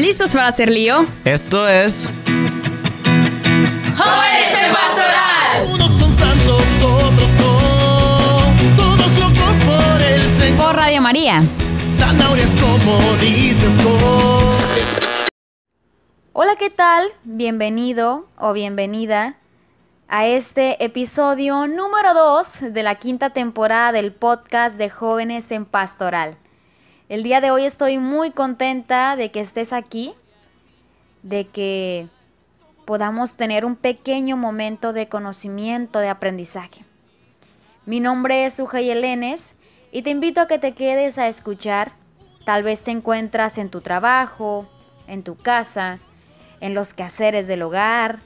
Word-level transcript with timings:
¿Listos 0.00 0.32
para 0.32 0.46
hacer 0.46 0.70
lío? 0.70 1.04
Esto 1.26 1.68
es. 1.68 2.08
¡Jóvenes 3.98 4.54
en 4.58 4.72
Pastoral! 4.72 5.74
Unos 5.74 5.90
son 5.90 6.10
santos, 6.10 6.64
otros 6.82 7.28
no. 7.38 8.76
Todos 8.78 9.18
locos 9.18 9.56
por 9.66 10.00
el 10.00 10.22
Señor. 10.22 10.56
Por 10.56 10.76
Radio 10.76 11.02
María. 11.02 11.42
Zanahorias 11.98 12.56
como 12.56 12.98
dices, 13.20 13.76
Hola, 16.32 16.56
¿qué 16.58 16.70
tal? 16.70 17.12
Bienvenido 17.24 18.26
o 18.38 18.54
bienvenida 18.54 19.36
a 20.08 20.26
este 20.26 20.82
episodio 20.82 21.66
número 21.66 22.14
2 22.14 22.72
de 22.72 22.82
la 22.82 22.94
quinta 22.94 23.34
temporada 23.34 23.92
del 23.92 24.14
podcast 24.14 24.78
de 24.78 24.88
Jóvenes 24.88 25.52
en 25.52 25.66
Pastoral. 25.66 26.38
El 27.10 27.24
día 27.24 27.40
de 27.40 27.50
hoy 27.50 27.64
estoy 27.64 27.98
muy 27.98 28.30
contenta 28.30 29.16
de 29.16 29.32
que 29.32 29.40
estés 29.40 29.72
aquí, 29.72 30.14
de 31.24 31.48
que 31.48 32.06
podamos 32.84 33.34
tener 33.34 33.64
un 33.64 33.74
pequeño 33.74 34.36
momento 34.36 34.92
de 34.92 35.08
conocimiento, 35.08 35.98
de 35.98 36.08
aprendizaje. 36.08 36.84
Mi 37.84 37.98
nombre 37.98 38.46
es 38.46 38.60
Ujay 38.60 38.90
Elenes 38.90 39.56
y 39.90 40.02
te 40.02 40.10
invito 40.10 40.40
a 40.40 40.46
que 40.46 40.60
te 40.60 40.70
quedes 40.70 41.18
a 41.18 41.26
escuchar. 41.26 41.90
Tal 42.44 42.62
vez 42.62 42.82
te 42.82 42.92
encuentras 42.92 43.58
en 43.58 43.70
tu 43.70 43.80
trabajo, 43.80 44.70
en 45.08 45.24
tu 45.24 45.34
casa, 45.34 45.98
en 46.60 46.74
los 46.74 46.94
quehaceres 46.94 47.48
del 47.48 47.62
hogar 47.62 48.20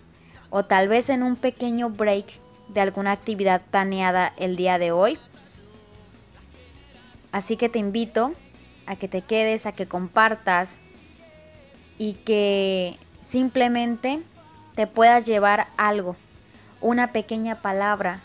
o 0.51 0.67
tal 0.67 0.89
vez 0.89 1.09
en 1.09 1.23
un 1.23 1.37
pequeño 1.37 1.89
break 1.89 2.27
de 2.69 2.83
alguna 2.83 3.13
actividad 3.13 3.63
planeada 3.63 4.35
el 4.37 4.57
día 4.57 4.79
de 4.79 4.93
hoy. 4.93 5.19
Así 7.33 7.57
que 7.57 7.71
te 7.71 7.79
invito 7.79 8.35
a 8.87 8.97
que 8.97 9.09
te 9.09 9.23
quedes, 9.23 9.67
a 9.67 9.73
que 9.73 9.87
compartas 9.87 10.79
y 11.99 12.15
que 12.15 12.99
simplemente 13.23 14.23
te 14.75 14.87
puedas 14.87 15.27
llevar 15.27 15.69
algo, 15.77 16.17
una 16.81 17.13
pequeña 17.13 17.57
palabra, 17.57 18.21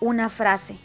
una 0.00 0.30
frase, 0.30 0.76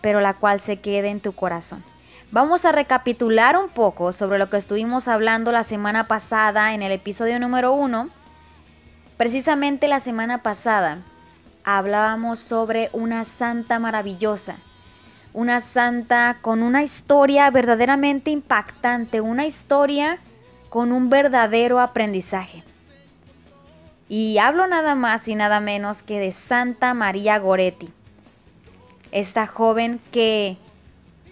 pero 0.00 0.20
la 0.20 0.34
cual 0.34 0.60
se 0.60 0.78
quede 0.78 1.08
en 1.08 1.20
tu 1.20 1.32
corazón. 1.32 1.84
Vamos 2.32 2.64
a 2.64 2.72
recapitular 2.72 3.56
un 3.56 3.68
poco 3.68 4.12
sobre 4.12 4.38
lo 4.38 4.50
que 4.50 4.56
estuvimos 4.56 5.06
hablando 5.08 5.52
la 5.52 5.64
semana 5.64 6.08
pasada 6.08 6.74
en 6.74 6.82
el 6.82 6.92
episodio 6.92 7.38
número 7.38 7.72
uno. 7.72 8.10
Precisamente 9.16 9.86
la 9.88 10.00
semana 10.00 10.42
pasada 10.42 10.98
hablábamos 11.64 12.40
sobre 12.40 12.90
una 12.92 13.24
santa 13.24 13.78
maravillosa, 13.78 14.56
una 15.36 15.60
santa 15.60 16.38
con 16.40 16.62
una 16.62 16.82
historia 16.82 17.50
verdaderamente 17.50 18.30
impactante, 18.30 19.20
una 19.20 19.44
historia 19.44 20.16
con 20.70 20.92
un 20.92 21.10
verdadero 21.10 21.78
aprendizaje. 21.78 22.64
Y 24.08 24.38
hablo 24.38 24.66
nada 24.66 24.94
más 24.94 25.28
y 25.28 25.34
nada 25.34 25.60
menos 25.60 26.02
que 26.02 26.18
de 26.18 26.32
Santa 26.32 26.94
María 26.94 27.38
Goretti, 27.38 27.90
esta 29.12 29.46
joven 29.46 30.00
que 30.10 30.56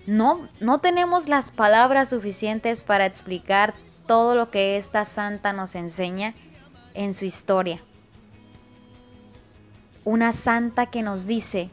no, 0.06 0.48
no 0.60 0.80
tenemos 0.80 1.26
las 1.26 1.50
palabras 1.50 2.10
suficientes 2.10 2.84
para 2.84 3.06
explicar 3.06 3.72
todo 4.06 4.34
lo 4.34 4.50
que 4.50 4.76
esta 4.76 5.06
santa 5.06 5.54
nos 5.54 5.74
enseña 5.74 6.34
en 6.92 7.14
su 7.14 7.24
historia. 7.24 7.80
Una 10.04 10.34
santa 10.34 10.84
que 10.84 11.00
nos 11.00 11.26
dice 11.26 11.70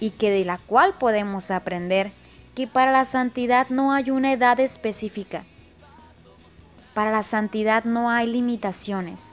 y 0.00 0.10
que 0.10 0.30
de 0.30 0.44
la 0.44 0.58
cual 0.58 0.94
podemos 0.98 1.50
aprender 1.50 2.12
que 2.54 2.66
para 2.66 2.92
la 2.92 3.04
santidad 3.04 3.68
no 3.68 3.92
hay 3.92 4.10
una 4.10 4.32
edad 4.32 4.60
específica. 4.60 5.44
Para 6.94 7.12
la 7.12 7.22
santidad 7.22 7.84
no 7.84 8.10
hay 8.10 8.26
limitaciones. 8.26 9.32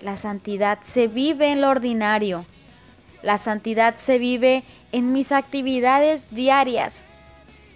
La 0.00 0.16
santidad 0.16 0.78
se 0.82 1.06
vive 1.06 1.52
en 1.52 1.60
lo 1.60 1.68
ordinario. 1.68 2.46
La 3.22 3.36
santidad 3.38 3.96
se 3.96 4.18
vive 4.18 4.64
en 4.92 5.12
mis 5.12 5.32
actividades 5.32 6.30
diarias, 6.30 6.96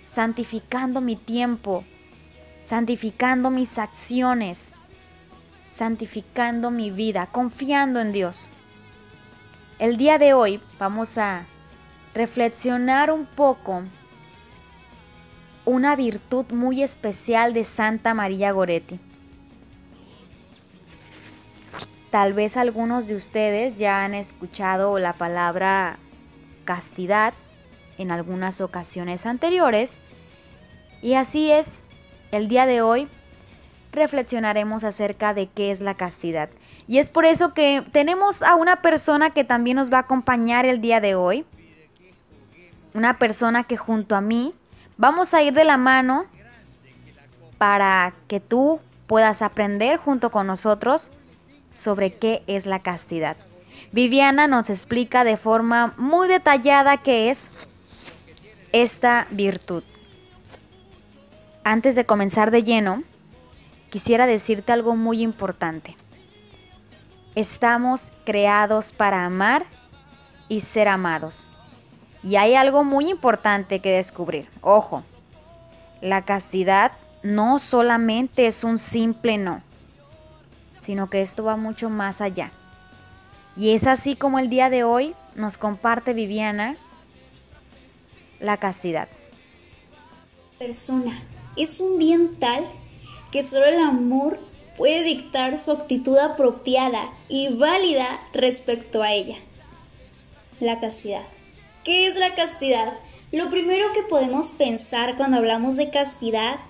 santificando 0.06 1.00
mi 1.00 1.16
tiempo, 1.16 1.84
santificando 2.64 3.50
mis 3.50 3.76
acciones, 3.76 4.72
santificando 5.74 6.70
mi 6.70 6.90
vida, 6.90 7.26
confiando 7.26 8.00
en 8.00 8.12
Dios. 8.12 8.48
El 9.78 9.96
día 9.96 10.16
de 10.18 10.32
hoy 10.32 10.60
vamos 10.78 11.18
a 11.18 11.44
reflexionar 12.14 13.10
un 13.10 13.26
poco 13.26 13.82
una 15.64 15.96
virtud 15.96 16.46
muy 16.50 16.82
especial 16.82 17.54
de 17.54 17.64
Santa 17.64 18.14
María 18.14 18.52
Goretti. 18.52 18.98
Tal 22.10 22.34
vez 22.34 22.56
algunos 22.56 23.06
de 23.06 23.16
ustedes 23.16 23.78
ya 23.78 24.04
han 24.04 24.12
escuchado 24.12 24.98
la 24.98 25.14
palabra 25.14 25.96
castidad 26.64 27.32
en 27.96 28.10
algunas 28.10 28.60
ocasiones 28.60 29.24
anteriores 29.24 29.96
y 31.00 31.14
así 31.14 31.50
es, 31.50 31.82
el 32.30 32.48
día 32.48 32.66
de 32.66 32.82
hoy 32.82 33.08
reflexionaremos 33.92 34.84
acerca 34.84 35.34
de 35.34 35.48
qué 35.48 35.70
es 35.70 35.80
la 35.80 35.94
castidad. 35.94 36.48
Y 36.86 36.98
es 36.98 37.08
por 37.08 37.24
eso 37.24 37.54
que 37.54 37.82
tenemos 37.92 38.42
a 38.42 38.56
una 38.56 38.82
persona 38.82 39.30
que 39.30 39.44
también 39.44 39.76
nos 39.76 39.92
va 39.92 39.98
a 39.98 40.02
acompañar 40.02 40.66
el 40.66 40.80
día 40.80 41.00
de 41.00 41.14
hoy 41.14 41.44
una 42.94 43.18
persona 43.18 43.64
que 43.64 43.76
junto 43.76 44.14
a 44.14 44.20
mí 44.20 44.54
vamos 44.96 45.34
a 45.34 45.42
ir 45.42 45.52
de 45.52 45.64
la 45.64 45.76
mano 45.76 46.26
para 47.58 48.12
que 48.28 48.40
tú 48.40 48.80
puedas 49.06 49.42
aprender 49.42 49.98
junto 49.98 50.30
con 50.30 50.46
nosotros 50.46 51.10
sobre 51.78 52.14
qué 52.14 52.42
es 52.46 52.66
la 52.66 52.78
castidad. 52.78 53.36
Viviana 53.92 54.46
nos 54.46 54.70
explica 54.70 55.24
de 55.24 55.36
forma 55.36 55.94
muy 55.96 56.28
detallada 56.28 56.96
qué 56.98 57.30
es 57.30 57.50
esta 58.72 59.26
virtud. 59.30 59.82
Antes 61.64 61.94
de 61.94 62.06
comenzar 62.06 62.50
de 62.50 62.64
lleno, 62.64 63.02
quisiera 63.90 64.26
decirte 64.26 64.72
algo 64.72 64.96
muy 64.96 65.22
importante. 65.22 65.96
Estamos 67.34 68.10
creados 68.24 68.92
para 68.92 69.24
amar 69.24 69.64
y 70.48 70.62
ser 70.62 70.88
amados. 70.88 71.46
Y 72.22 72.36
hay 72.36 72.54
algo 72.54 72.84
muy 72.84 73.10
importante 73.10 73.80
que 73.80 73.90
descubrir. 73.90 74.48
Ojo, 74.60 75.02
la 76.00 76.22
castidad 76.22 76.92
no 77.22 77.58
solamente 77.58 78.46
es 78.46 78.64
un 78.64 78.78
simple 78.78 79.38
no, 79.38 79.62
sino 80.80 81.10
que 81.10 81.22
esto 81.22 81.44
va 81.44 81.56
mucho 81.56 81.90
más 81.90 82.20
allá. 82.20 82.50
Y 83.56 83.72
es 83.72 83.86
así 83.86 84.16
como 84.16 84.38
el 84.38 84.48
día 84.48 84.70
de 84.70 84.84
hoy 84.84 85.14
nos 85.34 85.56
comparte 85.56 86.12
Viviana 86.12 86.76
la 88.40 88.56
castidad. 88.56 89.08
Persona 90.58 91.22
es 91.56 91.80
un 91.80 91.98
bien 91.98 92.36
tal 92.36 92.64
que 93.30 93.42
solo 93.42 93.66
el 93.66 93.80
amor 93.80 94.40
puede 94.76 95.02
dictar 95.02 95.58
su 95.58 95.70
actitud 95.70 96.18
apropiada 96.18 97.12
y 97.28 97.54
válida 97.56 98.20
respecto 98.32 99.02
a 99.02 99.12
ella. 99.12 99.36
La 100.60 100.80
castidad. 100.80 101.22
¿Qué 101.84 102.06
es 102.06 102.16
la 102.16 102.36
castidad? 102.36 102.92
Lo 103.32 103.50
primero 103.50 103.92
que 103.92 104.02
podemos 104.02 104.52
pensar 104.52 105.16
cuando 105.16 105.38
hablamos 105.38 105.74
de 105.74 105.90
castidad 105.90 106.60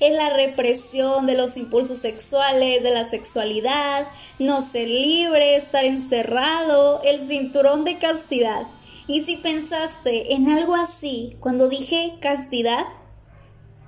es 0.00 0.14
la 0.14 0.30
represión 0.30 1.26
de 1.26 1.34
los 1.34 1.58
impulsos 1.58 1.98
sexuales, 1.98 2.82
de 2.82 2.90
la 2.90 3.04
sexualidad, 3.04 4.08
no 4.38 4.62
ser 4.62 4.88
libre, 4.88 5.56
estar 5.56 5.84
encerrado, 5.84 7.02
el 7.02 7.20
cinturón 7.20 7.84
de 7.84 7.98
castidad. 7.98 8.66
Y 9.06 9.20
si 9.20 9.36
pensaste 9.36 10.32
en 10.32 10.48
algo 10.48 10.74
así 10.74 11.36
cuando 11.40 11.68
dije 11.68 12.14
castidad, 12.22 12.86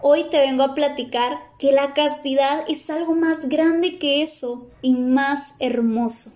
hoy 0.02 0.24
te 0.24 0.40
vengo 0.40 0.62
a 0.62 0.74
platicar 0.74 1.38
que 1.58 1.72
la 1.72 1.94
castidad 1.94 2.64
es 2.68 2.90
algo 2.90 3.14
más 3.14 3.48
grande 3.48 3.98
que 3.98 4.20
eso 4.20 4.66
y 4.82 4.92
más 4.92 5.54
hermoso. 5.58 6.32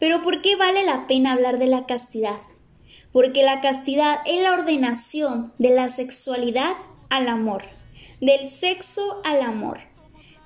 Pero 0.00 0.20
¿por 0.20 0.42
qué 0.42 0.56
vale 0.56 0.82
la 0.82 1.06
pena 1.06 1.32
hablar 1.32 1.60
de 1.60 1.68
la 1.68 1.86
castidad? 1.86 2.38
Porque 3.12 3.42
la 3.42 3.60
castidad 3.60 4.20
es 4.26 4.42
la 4.42 4.54
ordenación 4.54 5.52
de 5.58 5.70
la 5.70 5.88
sexualidad 5.88 6.72
al 7.10 7.28
amor, 7.28 7.64
del 8.20 8.48
sexo 8.48 9.20
al 9.24 9.42
amor, 9.42 9.80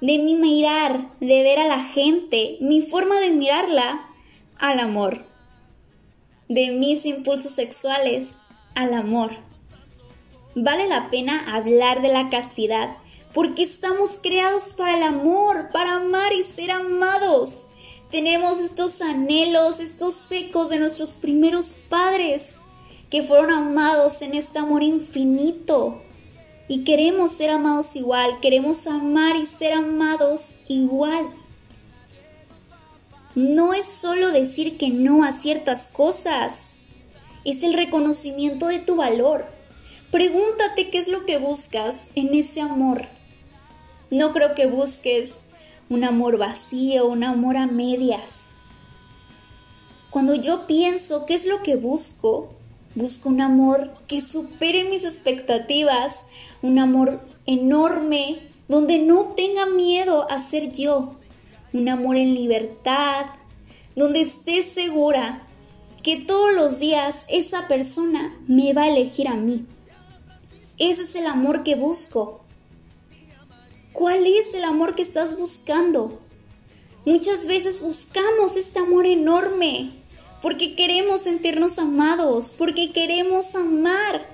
de 0.00 0.18
mi 0.18 0.34
mirar, 0.34 1.10
de 1.20 1.42
ver 1.42 1.60
a 1.60 1.68
la 1.68 1.82
gente, 1.82 2.58
mi 2.60 2.82
forma 2.82 3.20
de 3.20 3.30
mirarla 3.30 4.08
al 4.58 4.80
amor, 4.80 5.24
de 6.48 6.70
mis 6.72 7.06
impulsos 7.06 7.52
sexuales 7.52 8.40
al 8.74 8.94
amor. 8.94 9.36
Vale 10.54 10.88
la 10.88 11.08
pena 11.10 11.54
hablar 11.54 12.02
de 12.02 12.08
la 12.08 12.28
castidad 12.30 12.96
porque 13.32 13.62
estamos 13.62 14.18
creados 14.22 14.74
para 14.76 14.96
el 14.96 15.02
amor, 15.02 15.68
para 15.70 15.96
amar 15.96 16.32
y 16.32 16.42
ser 16.42 16.70
amados. 16.70 17.64
Tenemos 18.10 18.60
estos 18.60 19.02
anhelos, 19.02 19.80
estos 19.80 20.30
ecos 20.30 20.68
de 20.68 20.78
nuestros 20.78 21.12
primeros 21.12 21.72
padres 21.88 22.60
que 23.10 23.22
fueron 23.22 23.50
amados 23.50 24.22
en 24.22 24.34
este 24.34 24.58
amor 24.58 24.82
infinito. 24.82 26.02
Y 26.68 26.84
queremos 26.84 27.32
ser 27.32 27.50
amados 27.50 27.94
igual, 27.96 28.40
queremos 28.40 28.86
amar 28.86 29.36
y 29.36 29.46
ser 29.46 29.72
amados 29.72 30.56
igual. 30.68 31.26
No 33.34 33.74
es 33.74 33.86
solo 33.86 34.32
decir 34.32 34.78
que 34.78 34.88
no 34.88 35.22
a 35.22 35.32
ciertas 35.32 35.88
cosas, 35.88 36.74
es 37.44 37.62
el 37.62 37.74
reconocimiento 37.74 38.66
de 38.68 38.78
tu 38.78 38.96
valor. 38.96 39.46
Pregúntate 40.10 40.90
qué 40.90 40.98
es 40.98 41.08
lo 41.08 41.26
que 41.26 41.38
buscas 41.38 42.10
en 42.14 42.34
ese 42.34 42.60
amor. 42.60 43.08
No 44.10 44.32
creo 44.32 44.54
que 44.54 44.66
busques 44.66 45.45
un 45.88 46.04
amor 46.04 46.38
vacío, 46.38 47.06
un 47.06 47.24
amor 47.24 47.56
a 47.56 47.66
medias. 47.66 48.52
Cuando 50.10 50.34
yo 50.34 50.66
pienso 50.66 51.26
qué 51.26 51.34
es 51.34 51.46
lo 51.46 51.62
que 51.62 51.76
busco, 51.76 52.48
busco 52.94 53.28
un 53.28 53.40
amor 53.40 53.92
que 54.06 54.20
supere 54.20 54.88
mis 54.88 55.04
expectativas, 55.04 56.26
un 56.62 56.78
amor 56.78 57.20
enorme, 57.44 58.38
donde 58.68 58.98
no 58.98 59.34
tenga 59.36 59.66
miedo 59.66 60.30
a 60.30 60.38
ser 60.38 60.72
yo, 60.72 61.16
un 61.72 61.88
amor 61.88 62.16
en 62.16 62.34
libertad, 62.34 63.26
donde 63.94 64.22
esté 64.22 64.62
segura 64.62 65.46
que 66.02 66.16
todos 66.16 66.54
los 66.54 66.80
días 66.80 67.26
esa 67.28 67.68
persona 67.68 68.36
me 68.46 68.72
va 68.72 68.84
a 68.84 68.88
elegir 68.88 69.28
a 69.28 69.34
mí. 69.34 69.66
Ese 70.78 71.02
es 71.02 71.14
el 71.16 71.26
amor 71.26 71.62
que 71.62 71.74
busco. 71.74 72.45
¿Cuál 73.96 74.26
es 74.26 74.52
el 74.52 74.64
amor 74.64 74.94
que 74.94 75.00
estás 75.00 75.38
buscando? 75.38 76.20
Muchas 77.06 77.46
veces 77.46 77.81
buscamos 77.81 78.54
este 78.58 78.78
amor 78.78 79.06
enorme 79.06 79.93
porque 80.43 80.76
queremos 80.76 81.22
sentirnos 81.22 81.78
amados, 81.78 82.54
porque 82.58 82.93
queremos 82.93 83.54
amar. 83.54 84.26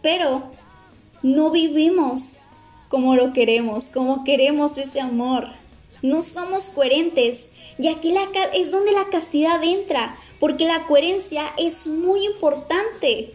Pero 0.00 0.52
no 1.24 1.50
vivimos 1.50 2.34
como 2.88 3.16
lo 3.16 3.32
queremos, 3.32 3.90
como 3.90 4.22
queremos 4.22 4.78
ese 4.78 5.00
amor. 5.00 5.48
No 6.00 6.22
somos 6.22 6.70
coherentes. 6.70 7.54
Y 7.80 7.88
aquí 7.88 8.14
es 8.54 8.70
donde 8.70 8.92
la 8.92 9.08
castidad 9.10 9.60
entra, 9.64 10.16
porque 10.38 10.66
la 10.66 10.86
coherencia 10.86 11.52
es 11.58 11.88
muy 11.88 12.24
importante. 12.26 13.34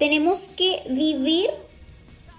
Tenemos 0.00 0.48
que 0.48 0.82
vivir 0.90 1.48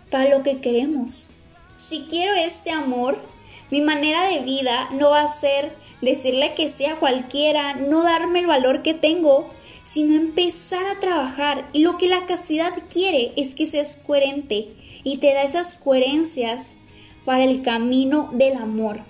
para 0.10 0.38
lo 0.38 0.44
que 0.44 0.60
queremos. 0.60 1.28
Si 1.76 2.06
quiero 2.10 2.34
este 2.34 2.72
amor, 2.72 3.22
mi 3.70 3.82
manera 3.82 4.28
de 4.28 4.40
vida 4.40 4.90
no 4.92 5.10
va 5.10 5.22
a 5.22 5.28
ser 5.28 5.76
decirle 6.02 6.54
que 6.56 6.70
sea 6.70 7.00
cualquiera, 7.00 7.74
no 7.74 8.04
darme 8.04 8.40
el 8.40 8.48
valor 8.48 8.82
que 8.82 8.94
tengo, 8.94 9.50
sino 9.84 10.16
empezar 10.16 10.86
a 10.86 11.00
trabajar. 11.00 11.70
Y 11.74 11.80
lo 11.80 11.98
que 11.98 12.08
la 12.08 12.26
castidad 12.26 12.74
quiere 12.90 13.34
es 13.36 13.56
que 13.56 13.68
seas 13.68 13.98
coherente 13.98 14.70
y 15.04 15.18
te 15.18 15.34
da 15.34 15.44
esas 15.44 15.76
coherencias 15.76 16.78
para 17.26 17.44
el 17.44 17.62
camino 17.62 18.30
del 18.34 18.56
amor. 18.56 19.04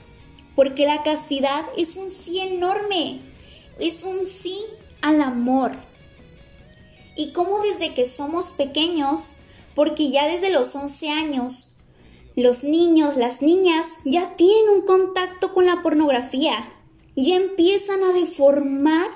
Porque 0.55 0.85
la 0.85 1.03
castidad 1.03 1.65
es 1.77 1.97
un 1.97 2.11
sí 2.11 2.39
enorme, 2.39 3.19
es 3.79 4.03
un 4.03 4.25
sí 4.25 4.57
al 5.01 5.21
amor. 5.21 5.73
Y 7.17 7.31
como 7.31 7.59
desde 7.59 7.93
que 7.93 8.05
somos 8.05 8.51
pequeños, 8.51 9.33
porque 9.75 10.09
ya 10.09 10.27
desde 10.27 10.49
los 10.49 10.75
11 10.75 11.09
años, 11.09 11.74
los 12.35 12.63
niños, 12.63 13.15
las 13.15 13.41
niñas 13.41 13.99
ya 14.03 14.35
tienen 14.35 14.69
un 14.69 14.81
contacto 14.81 15.53
con 15.53 15.65
la 15.65 15.81
pornografía, 15.81 16.71
ya 17.15 17.37
empiezan 17.37 18.03
a 18.03 18.11
deformar 18.11 19.07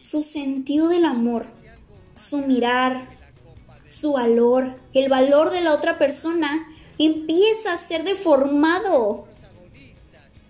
su 0.00 0.22
sentido 0.22 0.88
del 0.88 1.04
amor, 1.04 1.46
su 2.14 2.38
mirar, 2.38 3.18
su 3.86 4.12
valor, 4.12 4.76
el 4.94 5.10
valor 5.10 5.50
de 5.50 5.60
la 5.60 5.74
otra 5.74 5.98
persona 5.98 6.66
empieza 6.98 7.74
a 7.74 7.76
ser 7.76 8.04
deformado. 8.04 9.26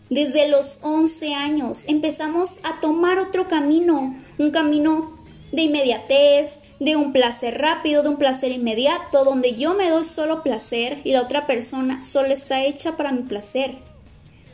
Desde 0.09 0.49
los 0.49 0.81
11 0.83 1.35
años 1.35 1.89
empezamos 1.89 2.61
a 2.65 2.81
tomar 2.81 3.19
otro 3.19 3.49
camino, 3.49 4.17
un 4.39 4.51
camino 4.51 5.22
de 5.53 5.63
inmediatez, 5.63 6.65
de 6.81 6.97
un 6.97 7.13
placer 7.13 7.59
rápido, 7.59 8.03
de 8.03 8.09
un 8.09 8.17
placer 8.17 8.51
inmediato, 8.51 9.25
donde 9.25 9.55
yo 9.55 9.75
me 9.75 9.91
doy 9.91 10.05
solo 10.05 10.43
placer 10.43 11.01
y 11.05 11.13
la 11.13 11.23
otra 11.23 11.47
persona 11.47 12.03
solo 12.03 12.29
está 12.29 12.65
hecha 12.65 12.97
para 12.97 13.13
mi 13.13 13.23
placer. 13.23 13.77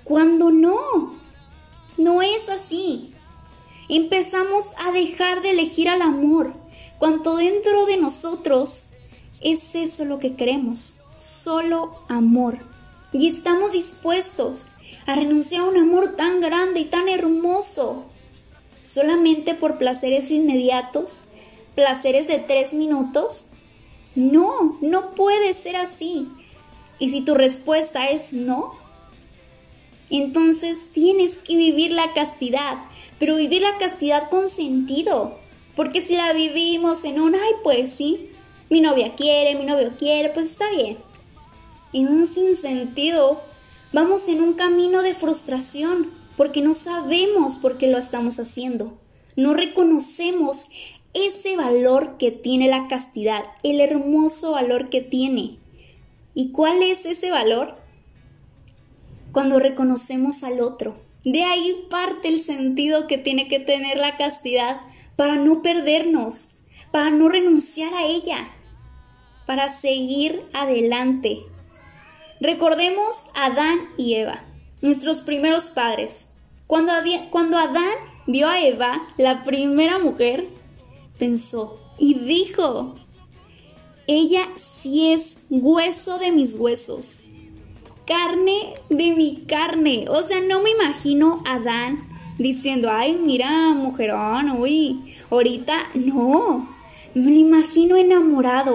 Cuando 0.04 0.50
no, 0.50 1.16
no 1.96 2.20
es 2.20 2.50
así. 2.50 3.14
Empezamos 3.88 4.74
a 4.84 4.92
dejar 4.92 5.40
de 5.40 5.50
elegir 5.50 5.88
al 5.88 6.02
amor, 6.02 6.52
cuando 6.98 7.36
dentro 7.36 7.86
de 7.86 7.96
nosotros 7.96 8.86
es 9.40 9.74
eso 9.76 10.04
lo 10.04 10.18
que 10.18 10.34
queremos, 10.34 10.96
solo 11.16 12.00
amor. 12.08 12.58
Y 13.12 13.28
estamos 13.28 13.72
dispuestos 13.72 14.72
a 15.06 15.14
renunciar 15.14 15.62
a 15.62 15.68
un 15.68 15.76
amor 15.76 16.16
tan 16.16 16.40
grande 16.40 16.80
y 16.80 16.84
tan 16.86 17.08
hermoso 17.08 18.07
solamente 18.82 19.54
por 19.54 19.78
placeres 19.78 20.30
inmediatos, 20.30 21.24
placeres 21.74 22.28
de 22.28 22.38
tres 22.38 22.72
minutos? 22.72 23.50
No, 24.14 24.78
no 24.80 25.14
puede 25.14 25.54
ser 25.54 25.76
así. 25.76 26.28
Y 26.98 27.10
si 27.10 27.20
tu 27.22 27.34
respuesta 27.34 28.08
es 28.08 28.32
no, 28.32 28.76
entonces 30.10 30.90
tienes 30.92 31.38
que 31.38 31.56
vivir 31.56 31.92
la 31.92 32.12
castidad, 32.12 32.78
pero 33.18 33.36
vivir 33.36 33.62
la 33.62 33.78
castidad 33.78 34.30
con 34.30 34.48
sentido. 34.48 35.38
Porque 35.76 36.00
si 36.00 36.16
la 36.16 36.32
vivimos 36.32 37.04
en 37.04 37.20
un, 37.20 37.34
ay, 37.34 37.52
pues 37.62 37.92
sí, 37.92 38.30
mi 38.70 38.80
novia 38.80 39.14
quiere, 39.14 39.54
mi 39.54 39.64
novio 39.64 39.92
quiere, 39.96 40.30
pues 40.30 40.50
está 40.50 40.70
bien. 40.70 40.98
En 41.92 42.08
un 42.08 42.26
sinsentido, 42.26 43.40
vamos 43.92 44.26
en 44.28 44.42
un 44.42 44.54
camino 44.54 45.02
de 45.02 45.14
frustración, 45.14 46.10
porque 46.38 46.62
no 46.62 46.72
sabemos 46.72 47.56
por 47.56 47.78
qué 47.78 47.88
lo 47.88 47.98
estamos 47.98 48.38
haciendo. 48.38 48.96
No 49.34 49.54
reconocemos 49.54 50.68
ese 51.12 51.56
valor 51.56 52.16
que 52.16 52.30
tiene 52.30 52.68
la 52.68 52.86
castidad, 52.86 53.42
el 53.64 53.80
hermoso 53.80 54.52
valor 54.52 54.88
que 54.88 55.00
tiene. 55.00 55.58
¿Y 56.34 56.52
cuál 56.52 56.84
es 56.84 57.06
ese 57.06 57.32
valor? 57.32 57.74
Cuando 59.32 59.58
reconocemos 59.58 60.44
al 60.44 60.60
otro. 60.60 61.02
De 61.24 61.42
ahí 61.42 61.74
parte 61.90 62.28
el 62.28 62.40
sentido 62.40 63.08
que 63.08 63.18
tiene 63.18 63.48
que 63.48 63.58
tener 63.58 63.98
la 63.98 64.16
castidad 64.16 64.80
para 65.16 65.34
no 65.34 65.60
perdernos, 65.60 66.58
para 66.92 67.10
no 67.10 67.28
renunciar 67.28 67.92
a 67.94 68.06
ella, 68.06 68.46
para 69.44 69.68
seguir 69.68 70.40
adelante. 70.52 71.40
Recordemos 72.40 73.26
a 73.34 73.46
Adán 73.46 73.88
y 73.96 74.14
Eva 74.14 74.44
nuestros 74.80 75.20
primeros 75.20 75.68
padres. 75.68 76.34
Cuando, 76.68 76.92
cuando 77.30 77.56
Adán 77.56 77.94
vio 78.26 78.46
a 78.46 78.60
Eva, 78.60 79.08
la 79.16 79.42
primera 79.42 79.98
mujer, 79.98 80.50
pensó 81.18 81.80
y 81.98 82.12
dijo, 82.12 82.94
ella 84.06 84.46
sí 84.56 85.10
es 85.10 85.38
hueso 85.48 86.18
de 86.18 86.30
mis 86.30 86.56
huesos, 86.56 87.22
carne 88.06 88.74
de 88.90 89.12
mi 89.12 89.46
carne. 89.46 90.04
O 90.10 90.22
sea, 90.22 90.42
no 90.42 90.60
me 90.60 90.68
imagino 90.68 91.42
a 91.46 91.54
Adán 91.54 92.06
diciendo, 92.36 92.90
ay, 92.92 93.18
mira, 93.18 93.72
mujerón, 93.72 94.50
uy, 94.60 95.16
ahorita 95.30 95.74
no. 95.94 96.68
Me 97.14 97.30
lo 97.30 97.38
imagino 97.38 97.96
enamorado, 97.96 98.74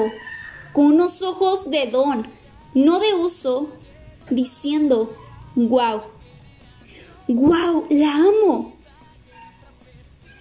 con 0.73 0.85
unos 0.85 1.21
ojos 1.21 1.69
de 1.69 1.85
don, 1.85 2.27
no 2.73 2.97
de 2.97 3.13
uso, 3.13 3.69
diciendo, 4.31 5.15
¡Wow! 5.55 6.12
¡Wow! 7.27 7.87
¡La 7.89 8.15
amo! 8.15 8.75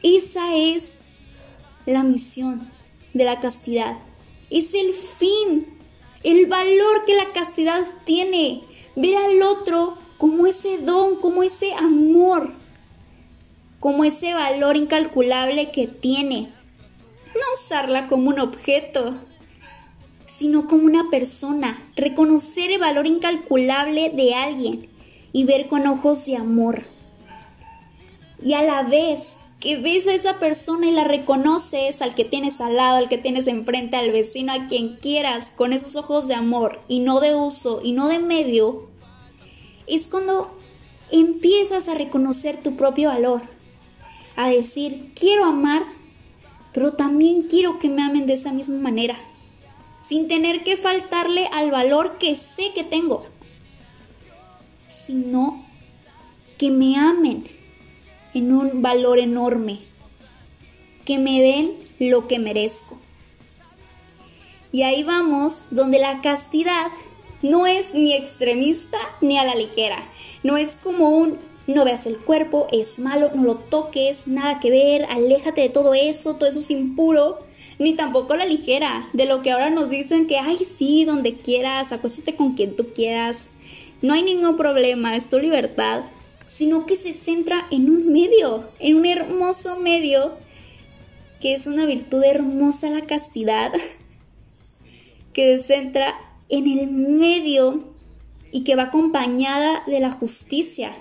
Esa 0.03 0.57
es 0.57 1.03
la 1.87 2.03
misión 2.03 2.69
de 3.15 3.25
la 3.25 3.39
castidad. 3.39 3.99
Es 4.51 4.75
el 4.75 4.93
fin, 4.93 5.79
el 6.25 6.47
valor 6.47 7.05
que 7.07 7.15
la 7.15 7.33
castidad 7.33 7.85
tiene. 8.05 8.65
Ver 8.97 9.17
al 9.17 9.43
otro 9.43 9.97
como 10.19 10.49
ese 10.49 10.79
don, 10.79 11.21
como 11.21 11.45
ese 11.45 11.73
amor, 11.75 12.53
como 13.79 14.03
ese 14.03 14.35
valor 14.35 14.77
incalculable 14.77 15.71
que 15.71 15.87
tiene. 15.87 16.53
No 17.33 17.41
usarla 17.55 18.09
como 18.09 18.29
un 18.31 18.41
objeto, 18.41 19.15
sino 20.27 20.67
como 20.67 20.83
una 20.83 21.11
persona. 21.11 21.81
Reconocer 21.95 22.73
el 22.73 22.81
valor 22.81 23.07
incalculable 23.07 24.11
de 24.11 24.35
alguien 24.35 24.92
y 25.33 25.45
ver 25.45 25.69
con 25.69 25.87
ojos 25.87 26.27
de 26.27 26.37
amor. 26.37 26.83
Y 28.43 28.55
a 28.55 28.63
la 28.63 28.83
vez 28.83 29.39
que 29.61 29.77
ves 29.77 30.09
a 30.09 30.15
esa 30.15 30.41
persona 30.41 30.89
y 30.89 30.91
la 30.91 31.05
reconoces 31.05 32.03
al 32.03 32.17
que 32.17 32.25
tienes 32.25 32.61
al 32.61 32.77
lado, 32.77 32.97
al 32.97 33.09
que 33.09 33.19
tienes 33.19 33.47
enfrente, 33.47 33.97
al 33.97 34.11
vecino, 34.11 34.53
a 34.53 34.67
quien 34.67 34.97
quieras, 34.97 35.53
con 35.53 35.73
esos 35.73 35.95
ojos 35.95 36.27
de 36.27 36.35
amor 36.35 36.81
y 36.89 36.99
no 36.99 37.21
de 37.21 37.37
uso 37.37 37.81
y 37.83 37.93
no 37.93 38.09
de 38.09 38.19
medio, 38.19 38.89
es 39.87 40.09
cuando 40.09 40.59
empiezas 41.13 41.89
a 41.89 41.95
reconocer 41.95 42.61
tu 42.61 42.77
propio 42.77 43.11
valor, 43.11 43.43
a 44.35 44.49
decir, 44.49 45.13
quiero 45.15 45.45
amar, 45.45 45.85
pero 46.73 46.95
también 46.95 47.43
quiero 47.43 47.79
que 47.79 47.89
me 47.89 48.03
amen 48.03 48.27
de 48.27 48.33
esa 48.33 48.53
misma 48.53 48.79
manera. 48.79 49.17
sin 50.01 50.27
tener 50.27 50.65
que 50.65 50.77
faltarle 50.77 51.47
al 51.53 51.71
valor 51.71 52.19
que 52.19 52.35
sé 52.35 52.73
que 52.75 52.83
tengo, 52.83 53.25
sino 54.93 55.65
que 56.59 56.71
me 56.71 56.97
amen 56.97 57.49
en 58.35 58.53
un 58.53 58.83
valor 58.83 59.19
enorme, 59.19 59.81
que 61.05 61.19
me 61.19 61.41
den 61.41 61.75
lo 61.99 62.29
que 62.29 62.39
merezco. 62.39 62.99
Y 64.71 64.83
ahí 64.83 65.03
vamos, 65.03 65.69
donde 65.71 65.99
la 65.99 66.21
castidad 66.23 66.91
no 67.43 67.67
es 67.67 67.95
ni 67.95 68.15
extremista 68.15 68.99
ni 69.21 69.37
a 69.39 69.45
la 69.45 69.55
ligera, 69.55 69.99
no 70.43 70.57
es 70.57 70.77
como 70.77 71.11
un 71.11 71.39
no 71.67 71.85
veas 71.85 72.07
el 72.07 72.19
cuerpo, 72.19 72.67
es 72.73 72.99
malo, 72.99 73.31
no 73.35 73.45
lo 73.45 73.57
toques, 73.57 74.27
nada 74.27 74.59
que 74.59 74.71
ver, 74.71 75.07
aléjate 75.09 75.61
de 75.61 75.69
todo 75.69 75.95
eso, 75.95 76.35
todo 76.35 76.49
eso 76.49 76.59
es 76.59 76.71
impuro, 76.71 77.39
ni 77.79 77.95
tampoco 77.95 78.37
la 78.37 78.47
ligera, 78.47 79.09
de 79.13 79.27
lo 79.27 79.43
que 79.43 79.53
ahora 79.53 79.71
nos 79.71 79.89
dicen 79.89 80.27
que, 80.27 80.39
ay, 80.39 80.59
sí, 80.59 81.05
donde 81.05 81.37
quieras, 81.37 81.93
acuéstate 81.93 82.35
con 82.35 82.53
quien 82.53 82.75
tú 82.75 82.87
quieras, 82.95 83.51
no 84.03 84.15
hay 84.15 84.23
ningún 84.23 84.57
problema, 84.57 85.17
es 85.17 85.29
tu 85.31 85.39
libertad, 85.39 86.03
sino 86.47 86.87
que 86.87 86.97
se 86.97 87.13
centra 87.13 87.67
en 87.71 87.89
un 87.89 88.13
medio, 88.13 88.69
en 88.81 88.97
un 88.97 89.07
hermoso 89.07 89.79
medio, 89.79 90.37
que 91.41 91.55
es 91.55 91.67
una 91.67 91.87
virtud 91.87 92.23
hermosa 92.25 92.91
la 92.91 93.03
castidad, 93.03 93.73
que 95.33 95.59
se 95.59 95.65
centra 95.65 96.15
en 96.49 96.67
el 96.67 96.91
medio 96.91 97.85
y 98.51 98.65
que 98.65 98.77
va 98.77 98.85
acompañada 98.85 99.83
de 99.87 100.01
la 100.01 100.13
justicia, 100.13 100.95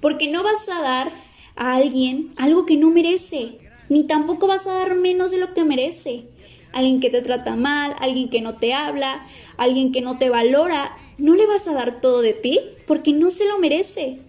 porque 0.00 0.28
no 0.28 0.42
vas 0.42 0.68
a 0.68 0.82
dar 0.82 1.08
a 1.56 1.76
alguien 1.76 2.32
algo 2.36 2.66
que 2.66 2.76
no 2.76 2.90
merece, 2.90 3.58
ni 3.88 4.04
tampoco 4.04 4.46
vas 4.46 4.66
a 4.66 4.72
dar 4.72 4.94
menos 4.94 5.30
de 5.30 5.38
lo 5.38 5.52
que 5.52 5.64
merece. 5.64 6.24
Alguien 6.72 7.00
que 7.00 7.10
te 7.10 7.20
trata 7.22 7.56
mal, 7.56 7.94
alguien 7.98 8.30
que 8.30 8.40
no 8.40 8.56
te 8.56 8.72
habla, 8.72 9.26
alguien 9.56 9.92
que 9.92 10.00
no 10.00 10.18
te 10.18 10.30
valora, 10.30 10.96
no 11.20 11.34
le 11.34 11.46
vas 11.46 11.68
a 11.68 11.74
dar 11.74 12.00
todo 12.00 12.22
de 12.22 12.32
ti 12.32 12.58
porque 12.86 13.12
no 13.12 13.30
se 13.30 13.46
lo 13.46 13.58
merece. 13.58 14.20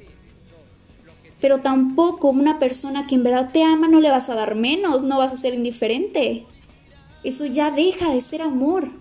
Pero 1.39 1.61
tampoco 1.61 2.29
una 2.29 2.59
persona 2.59 3.07
que 3.07 3.15
en 3.15 3.23
verdad 3.23 3.49
te 3.51 3.63
ama 3.63 3.87
no 3.87 3.99
le 3.99 4.11
vas 4.11 4.29
a 4.29 4.35
dar 4.35 4.55
menos, 4.55 5.03
no 5.03 5.17
vas 5.17 5.33
a 5.33 5.37
ser 5.37 5.53
indiferente. 5.53 6.45
Eso 7.23 7.45
ya 7.45 7.71
deja 7.71 8.11
de 8.13 8.21
ser 8.21 8.41
amor. 8.41 8.91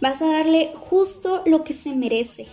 Vas 0.00 0.22
a 0.22 0.28
darle 0.28 0.72
justo 0.76 1.42
lo 1.44 1.64
que 1.64 1.72
se 1.72 1.94
merece 1.96 2.46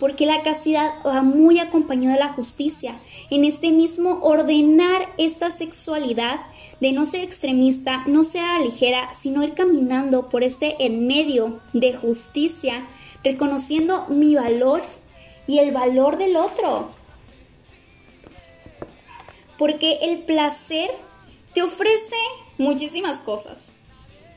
porque 0.00 0.24
la 0.24 0.42
castidad 0.42 0.94
va 1.06 1.22
muy 1.22 1.58
acompañada 1.58 2.14
de 2.14 2.20
la 2.20 2.32
justicia. 2.32 2.98
En 3.28 3.44
este 3.44 3.70
mismo 3.70 4.18
ordenar 4.22 5.10
esta 5.18 5.50
sexualidad 5.50 6.40
de 6.80 6.92
no 6.92 7.04
ser 7.04 7.22
extremista, 7.22 8.02
no 8.06 8.24
ser 8.24 8.42
ligera, 8.64 9.12
sino 9.12 9.44
ir 9.44 9.52
caminando 9.52 10.30
por 10.30 10.42
este 10.42 10.84
en 10.84 11.06
medio 11.06 11.60
de 11.74 11.92
justicia, 11.92 12.88
reconociendo 13.24 14.06
mi 14.08 14.34
valor 14.34 14.82
y 15.46 15.58
el 15.58 15.72
valor 15.72 16.16
del 16.16 16.36
otro. 16.36 16.90
Porque 19.58 19.98
el 20.02 20.20
placer 20.24 20.90
te 21.52 21.62
ofrece 21.62 22.16
muchísimas 22.58 23.20
cosas 23.20 23.74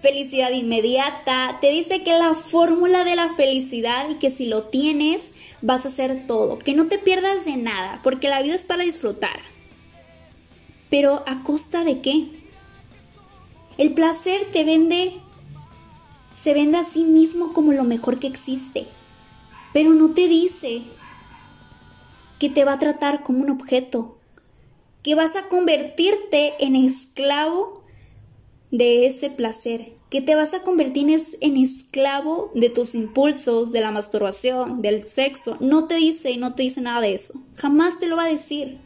felicidad 0.04 0.52
inmediata, 0.52 1.60
te 1.62 1.70
dice 1.70 2.04
que 2.04 2.20
la 2.20 2.34
fórmula 2.34 3.06
de 3.06 3.16
la 3.16 3.30
felicidad 3.30 4.10
y 4.10 4.16
que 4.16 4.30
si 4.30 4.48
lo 4.48 4.64
tienes 4.64 5.32
vas 5.62 5.86
a 5.86 5.88
hacer 5.88 6.28
todo, 6.28 6.60
que 6.60 6.74
no 6.74 6.88
te 6.88 7.00
pierdas 7.00 7.46
de 7.46 7.56
nada, 7.56 8.02
porque 8.04 8.28
la 8.28 8.42
vida 8.42 8.54
es 8.54 8.66
para 8.66 8.84
disfrutar. 8.84 9.40
Pero 10.90 11.24
a 11.26 11.42
costa 11.44 11.86
de 11.86 12.02
qué? 12.02 12.28
El 13.78 13.94
placer 13.94 14.52
te 14.52 14.66
vende, 14.66 15.22
se 16.34 16.54
vende 16.54 16.78
a 16.78 16.84
sí 16.84 17.06
mismo 17.06 17.54
como 17.54 17.72
lo 17.72 17.86
mejor 17.86 18.20
que 18.20 18.28
existe, 18.28 18.88
pero 19.72 19.94
no 19.94 20.14
te 20.14 20.28
dice 20.28 20.82
que 22.40 22.50
te 22.50 22.66
va 22.66 22.74
a 22.74 22.80
tratar 22.80 23.24
como 23.24 23.40
un 23.40 23.52
objeto, 23.52 24.18
que 25.04 25.16
vas 25.16 25.36
a 25.36 25.48
convertirte 25.48 26.56
en 26.60 26.76
esclavo 26.76 27.84
de 28.72 29.06
ese 29.06 29.30
placer, 29.30 29.94
que 30.10 30.22
te 30.22 30.36
vas 30.36 30.54
a 30.54 30.64
convertir 30.64 31.08
en 31.42 31.58
esclavo 31.58 32.52
de 32.56 32.70
tus 32.70 32.96
impulsos, 32.96 33.72
de 33.72 33.82
la 33.82 33.92
masturbación, 33.92 34.82
del 34.82 35.04
sexo. 35.04 35.58
No 35.60 35.88
te 35.88 35.96
dice 35.96 36.32
y 36.32 36.38
no 36.38 36.56
te 36.56 36.64
dice 36.64 36.82
nada 36.82 37.02
de 37.02 37.14
eso. 37.14 37.34
Jamás 37.56 38.00
te 38.00 38.08
lo 38.08 38.16
va 38.16 38.24
a 38.24 38.28
decir. 38.28 38.80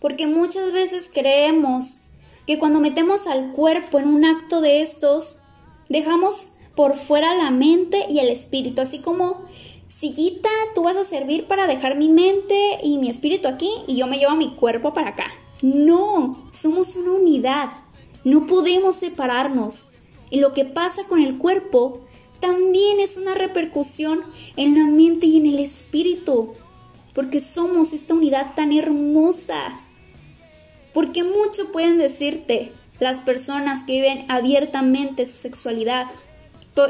Porque 0.00 0.26
muchas 0.26 0.72
veces 0.72 1.10
creemos 1.12 2.00
que 2.46 2.58
cuando 2.58 2.80
metemos 2.80 3.26
al 3.26 3.52
cuerpo 3.52 3.98
en 3.98 4.08
un 4.08 4.24
acto 4.24 4.60
de 4.60 4.80
estos, 4.80 5.41
dejamos 5.88 6.54
por 6.74 6.96
fuera 6.96 7.34
la 7.34 7.50
mente 7.50 8.06
y 8.08 8.18
el 8.18 8.28
espíritu, 8.28 8.82
así 8.82 9.00
como 9.00 9.42
sillita, 9.88 10.48
tú 10.74 10.82
vas 10.84 10.96
a 10.96 11.04
servir 11.04 11.46
para 11.46 11.66
dejar 11.66 11.96
mi 11.96 12.08
mente 12.08 12.78
y 12.82 12.98
mi 12.98 13.10
espíritu 13.10 13.48
aquí 13.48 13.70
y 13.86 13.96
yo 13.96 14.06
me 14.06 14.18
llevo 14.18 14.36
mi 14.36 14.54
cuerpo 14.54 14.94
para 14.94 15.10
acá. 15.10 15.26
No, 15.62 16.44
somos 16.50 16.96
una 16.96 17.12
unidad. 17.12 17.70
No 18.24 18.46
podemos 18.46 18.96
separarnos. 18.96 19.88
Y 20.30 20.40
lo 20.40 20.52
que 20.54 20.64
pasa 20.64 21.04
con 21.04 21.20
el 21.20 21.38
cuerpo 21.38 22.00
también 22.40 23.00
es 23.00 23.16
una 23.16 23.34
repercusión 23.34 24.22
en 24.56 24.76
la 24.76 24.86
mente 24.86 25.26
y 25.26 25.36
en 25.36 25.46
el 25.46 25.58
espíritu. 25.58 26.54
Porque 27.14 27.40
somos 27.40 27.92
esta 27.92 28.14
unidad 28.14 28.54
tan 28.54 28.72
hermosa. 28.72 29.80
Porque 30.92 31.22
mucho 31.22 31.70
pueden 31.70 31.98
decirte 31.98 32.72
las 33.00 33.20
personas 33.20 33.82
que 33.82 33.94
viven 33.94 34.26
abiertamente 34.28 35.26
su 35.26 35.36
sexualidad 35.36 36.06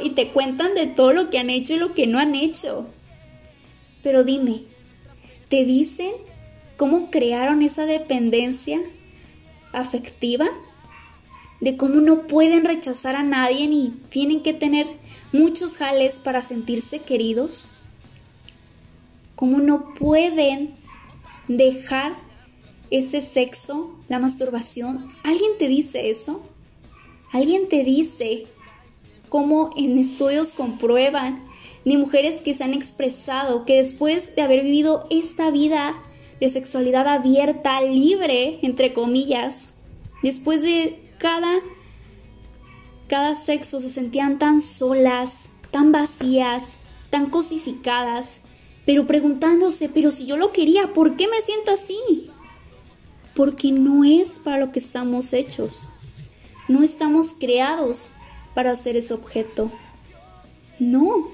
y 0.02 0.10
te 0.10 0.32
cuentan 0.32 0.74
de 0.74 0.86
todo 0.86 1.12
lo 1.12 1.30
que 1.30 1.38
han 1.38 1.50
hecho 1.50 1.74
y 1.74 1.78
lo 1.78 1.94
que 1.94 2.06
no 2.06 2.18
han 2.18 2.34
hecho. 2.34 2.86
Pero 4.02 4.24
dime, 4.24 4.62
¿te 5.48 5.64
dicen 5.64 6.12
cómo 6.76 7.10
crearon 7.10 7.62
esa 7.62 7.86
dependencia 7.86 8.80
afectiva? 9.72 10.46
de 11.62 11.76
cómo 11.76 12.00
no 12.00 12.26
pueden 12.26 12.64
rechazar 12.64 13.14
a 13.14 13.22
nadie 13.22 13.68
ni 13.68 13.90
tienen 14.08 14.42
que 14.42 14.52
tener 14.52 14.88
muchos 15.32 15.76
jales 15.76 16.18
para 16.18 16.42
sentirse 16.42 16.98
queridos, 16.98 17.68
cómo 19.36 19.58
no 19.58 19.94
pueden 19.94 20.74
dejar 21.46 22.16
ese 22.92 23.22
sexo, 23.22 23.90
la 24.08 24.18
masturbación. 24.18 25.06
¿Alguien 25.24 25.52
te 25.58 25.66
dice 25.66 26.10
eso? 26.10 26.42
¿Alguien 27.32 27.68
te 27.68 27.84
dice 27.84 28.46
cómo 29.30 29.72
en 29.78 29.96
estudios 29.96 30.52
comprueban 30.52 31.42
de 31.86 31.96
mujeres 31.96 32.42
que 32.42 32.52
se 32.52 32.64
han 32.64 32.74
expresado 32.74 33.64
que 33.64 33.76
después 33.76 34.36
de 34.36 34.42
haber 34.42 34.62
vivido 34.62 35.06
esta 35.10 35.50
vida 35.50 35.96
de 36.38 36.50
sexualidad 36.50 37.08
abierta, 37.08 37.80
libre, 37.80 38.58
entre 38.62 38.92
comillas, 38.92 39.70
después 40.22 40.62
de 40.62 41.00
cada, 41.18 41.60
cada 43.08 43.34
sexo 43.34 43.80
se 43.80 43.88
sentían 43.88 44.38
tan 44.38 44.60
solas, 44.60 45.48
tan 45.70 45.92
vacías, 45.92 46.78
tan 47.08 47.30
cosificadas, 47.30 48.42
pero 48.84 49.06
preguntándose, 49.06 49.88
pero 49.88 50.10
si 50.10 50.26
yo 50.26 50.36
lo 50.36 50.52
quería, 50.52 50.92
¿por 50.92 51.16
qué 51.16 51.26
me 51.28 51.40
siento 51.40 51.72
así? 51.72 52.31
Porque 53.34 53.72
no 53.72 54.04
es 54.04 54.38
para 54.38 54.58
lo 54.58 54.72
que 54.72 54.78
estamos 54.78 55.32
hechos. 55.32 55.88
No 56.68 56.82
estamos 56.82 57.34
creados 57.34 58.12
para 58.54 58.76
ser 58.76 58.96
ese 58.96 59.14
objeto. 59.14 59.72
No. 60.78 61.28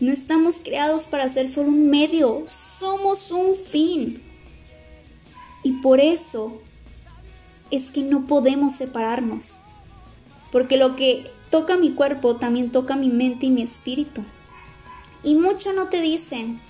No 0.00 0.12
estamos 0.12 0.60
creados 0.62 1.06
para 1.06 1.28
ser 1.28 1.48
solo 1.48 1.68
un 1.68 1.88
medio. 1.90 2.42
Somos 2.46 3.30
un 3.30 3.54
fin. 3.54 4.22
Y 5.64 5.72
por 5.80 5.98
eso 5.98 6.60
es 7.70 7.90
que 7.90 8.02
no 8.02 8.26
podemos 8.26 8.74
separarnos, 8.74 9.60
porque 10.52 10.76
lo 10.76 10.94
que 10.94 11.30
toca 11.50 11.76
mi 11.76 11.92
cuerpo 11.92 12.36
también 12.36 12.70
toca 12.70 12.96
mi 12.96 13.08
mente 13.08 13.46
y 13.46 13.50
mi 13.50 13.62
espíritu. 13.62 14.24
Y 15.22 15.34
mucho 15.36 15.72
no 15.72 15.88
te 15.88 16.02
dicen 16.02 16.60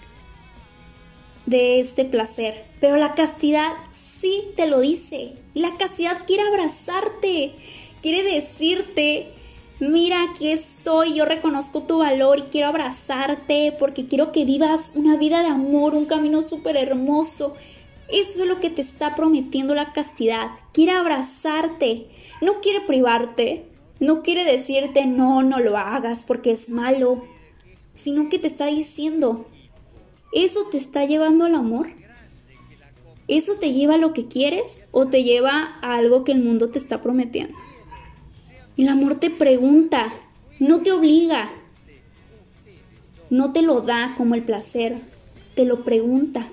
de 1.47 1.81
este 1.81 2.05
placer, 2.05 2.67
pero 2.85 2.99
la 2.99 3.15
castidad 3.15 3.73
sí 3.93 4.53
te 4.57 4.67
lo 4.67 4.81
dice. 4.81 5.33
La 5.55 5.79
castidad 5.79 6.19
quiere 6.27 6.43
abrazarte, 6.43 7.55
quiere 8.03 8.23
decirte, 8.23 9.33
mira, 9.81 10.23
aquí 10.25 10.51
estoy, 10.51 11.15
yo 11.15 11.25
reconozco 11.25 11.85
tu 11.85 12.01
valor 12.01 12.41
y 12.41 12.43
quiero 12.43 12.67
abrazarte 12.67 13.75
porque 13.79 14.07
quiero 14.07 14.33
que 14.33 14.45
vivas 14.45 14.93
una 14.97 15.17
vida 15.17 15.41
de 15.41 15.49
amor, 15.49 15.95
un 15.95 16.05
camino 16.05 16.43
súper 16.43 16.77
hermoso 16.77 17.55
eso 18.09 18.43
es 18.43 18.49
lo 18.49 18.61
que 18.61 18.69
te 18.69 18.83
está 18.83 19.15
prometiendo 19.15 19.75
la 19.75 19.95
castidad. 19.95 20.51
Quiere 20.75 20.93
abrazarte, 20.93 22.11
no 22.43 22.61
quiere 22.61 22.83
privarte, 22.83 23.65
no 23.99 24.23
quiere 24.23 24.45
decirte 24.45 25.07
no, 25.07 25.43
no 25.43 25.59
lo 25.59 25.79
hagas 25.79 26.23
porque 26.23 26.53
es 26.53 26.69
malo, 26.69 27.25
sino 27.95 28.29
que 28.29 28.39
te 28.39 28.47
está 28.47 28.67
diciendo, 28.67 29.47
¿eso 30.35 30.67
te 30.71 30.77
está 30.77 31.07
llevando 31.07 31.47
al 31.47 31.55
amor? 31.55 32.04
¿Eso 33.27 33.55
te 33.55 33.73
lleva 33.73 33.95
a 33.95 33.99
lo 33.99 34.13
que 34.13 34.29
quieres 34.29 34.85
o 34.93 35.07
te 35.07 35.23
lleva 35.23 35.79
a 35.81 35.97
algo 35.97 36.25
que 36.25 36.33
el 36.33 36.43
mundo 36.43 36.71
te 36.71 36.79
está 36.79 37.01
prometiendo? 37.01 37.57
El 38.77 38.89
amor 38.89 39.21
te 39.21 39.31
pregunta, 39.31 40.13
no 40.59 40.83
te 40.83 40.93
obliga, 40.93 41.51
no 43.31 43.53
te 43.53 43.63
lo 43.63 43.81
da 43.81 44.15
como 44.17 44.35
el 44.35 44.45
placer, 44.45 45.01
te 45.55 45.65
lo 45.65 45.85
pregunta 45.85 46.49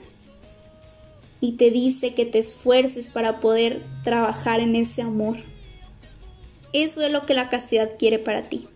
y 1.41 1.53
te 1.53 1.71
dice 1.71 2.13
que 2.13 2.25
te 2.25 2.39
esfuerces 2.39 3.09
para 3.09 3.39
poder 3.39 3.81
trabajar 4.03 4.59
en 4.59 4.75
ese 4.75 5.01
amor. 5.01 5.37
Eso 6.71 7.01
es 7.01 7.11
lo 7.11 7.25
que 7.25 7.33
la 7.33 7.49
castidad 7.49 7.97
quiere 7.97 8.19
para 8.19 8.47
ti. 8.47 8.67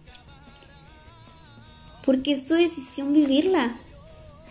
Porque 2.04 2.32
es 2.32 2.46
tu 2.46 2.56
decisión 2.56 3.14
vivirla. 3.14 3.80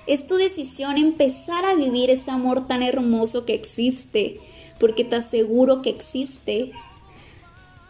Es 0.06 0.26
tu 0.26 0.36
decisión 0.36 0.98
empezar 0.98 1.64
a 1.64 1.74
vivir 1.74 2.10
ese 2.10 2.30
amor 2.30 2.66
tan 2.66 2.82
hermoso 2.82 3.46
que 3.46 3.54
existe, 3.54 4.38
porque 4.78 5.04
te 5.04 5.16
aseguro 5.16 5.80
que 5.80 5.90
existe. 5.90 6.72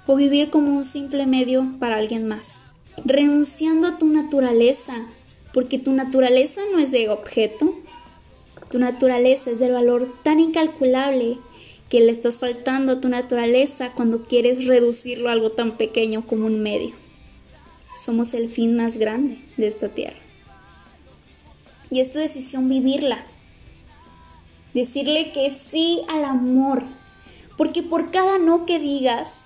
O 0.07 0.17
vivir 0.17 0.51
como 0.51 0.77
un 0.77 0.85
simple 0.85 1.27
medio 1.27 1.77
para 1.79 1.97
alguien 1.97 2.29
más, 2.29 2.61
renunciando 3.05 3.87
a 3.89 3.99
tu 3.99 4.07
naturaleza, 4.07 4.95
porque 5.53 5.79
tu 5.79 5.93
naturaleza 5.93 6.61
no 6.73 6.79
es 6.79 6.91
de 6.91 7.09
objeto, 7.09 7.75
tu 8.71 8.79
naturaleza 8.79 9.51
es 9.51 9.59
del 9.59 9.73
valor 9.73 10.15
tan 10.23 10.41
incalculable 10.41 11.39
que 11.89 12.01
le 12.01 12.13
estás 12.13 12.39
faltando 12.39 12.93
a 12.93 13.01
tu 13.01 13.09
naturaleza 13.09 13.93
cuando 13.95 14.25
quieres 14.25 14.67
reducirlo 14.67 15.29
a 15.29 15.33
algo 15.33 15.53
tan 15.53 15.77
pequeño 15.77 16.27
como 16.27 16.47
un 16.47 16.63
medio. 16.63 16.93
Somos 17.97 18.35
el 18.35 18.49
fin 18.49 18.77
más 18.77 18.99
grande 18.99 19.39
de 19.57 19.69
esta 19.69 19.89
tierra. 19.89 20.24
Y 21.95 22.01
es 22.01 22.11
tu 22.11 22.19
decisión 22.19 22.69
vivirla. 22.69 23.25
Decirle 24.75 25.31
que 25.31 25.49
sí 25.53 26.03
al 26.09 26.25
amor. 26.25 26.83
Porque 27.57 27.85
por 27.85 28.11
cada 28.11 28.39
no 28.39 28.67
que 28.67 28.81
digas, 28.81 29.45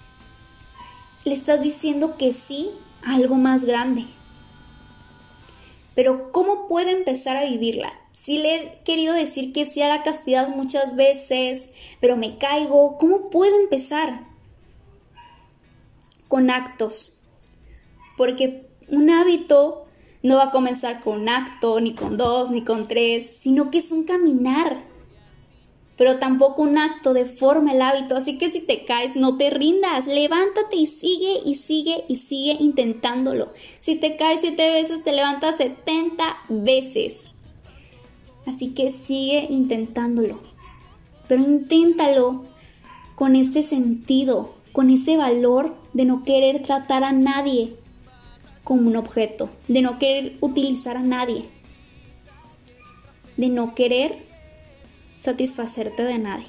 le 1.26 1.34
estás 1.34 1.60
diciendo 1.60 2.16
que 2.16 2.32
sí 2.32 2.70
a 3.04 3.16
algo 3.16 3.34
más 3.34 3.66
grande. 3.66 4.06
Pero 5.94 6.32
¿cómo 6.32 6.68
puedo 6.68 6.88
empezar 6.88 7.36
a 7.36 7.44
vivirla? 7.44 7.92
Si 8.12 8.38
le 8.38 8.54
he 8.54 8.82
querido 8.82 9.12
decir 9.12 9.52
que 9.52 9.66
sí 9.66 9.82
a 9.82 9.88
la 9.88 10.02
castidad 10.02 10.48
muchas 10.48 10.96
veces, 10.96 11.74
pero 12.00 12.16
me 12.16 12.38
caigo, 12.38 12.96
¿cómo 12.96 13.28
puedo 13.28 13.60
empezar? 13.60 14.24
Con 16.28 16.48
actos. 16.48 17.20
Porque 18.16 18.66
un 18.88 19.10
hábito 19.10 19.87
no 20.22 20.36
va 20.36 20.44
a 20.44 20.50
comenzar 20.50 21.00
con 21.00 21.22
un 21.22 21.28
acto, 21.28 21.80
ni 21.80 21.94
con 21.94 22.16
dos, 22.16 22.50
ni 22.50 22.64
con 22.64 22.88
tres, 22.88 23.28
sino 23.28 23.70
que 23.70 23.78
es 23.78 23.92
un 23.92 24.04
caminar. 24.04 24.84
Pero 25.96 26.18
tampoco 26.18 26.62
un 26.62 26.78
acto 26.78 27.12
deforma 27.12 27.72
el 27.72 27.82
hábito, 27.82 28.16
así 28.16 28.38
que 28.38 28.48
si 28.50 28.60
te 28.60 28.84
caes 28.84 29.16
no 29.16 29.36
te 29.36 29.50
rindas, 29.50 30.06
levántate 30.06 30.76
y 30.76 30.86
sigue 30.86 31.40
y 31.44 31.56
sigue 31.56 32.04
y 32.08 32.16
sigue 32.16 32.56
intentándolo. 32.60 33.52
Si 33.80 33.96
te 33.96 34.16
caes 34.16 34.40
siete 34.40 34.70
veces, 34.70 35.02
te 35.02 35.12
levantas 35.12 35.56
70 35.56 36.24
veces. 36.48 37.28
Así 38.46 38.74
que 38.74 38.90
sigue 38.90 39.46
intentándolo, 39.50 40.40
pero 41.26 41.42
inténtalo 41.42 42.44
con 43.16 43.34
este 43.34 43.62
sentido, 43.62 44.54
con 44.72 44.90
ese 44.90 45.16
valor 45.16 45.74
de 45.92 46.04
no 46.04 46.24
querer 46.24 46.62
tratar 46.62 47.02
a 47.02 47.12
nadie 47.12 47.76
como 48.68 48.86
un 48.86 48.96
objeto, 48.96 49.48
de 49.66 49.80
no 49.80 49.98
querer 49.98 50.36
utilizar 50.42 50.98
a 50.98 51.02
nadie, 51.02 51.46
de 53.38 53.48
no 53.48 53.74
querer 53.74 54.18
satisfacerte 55.16 56.02
de 56.02 56.18
nadie. 56.18 56.48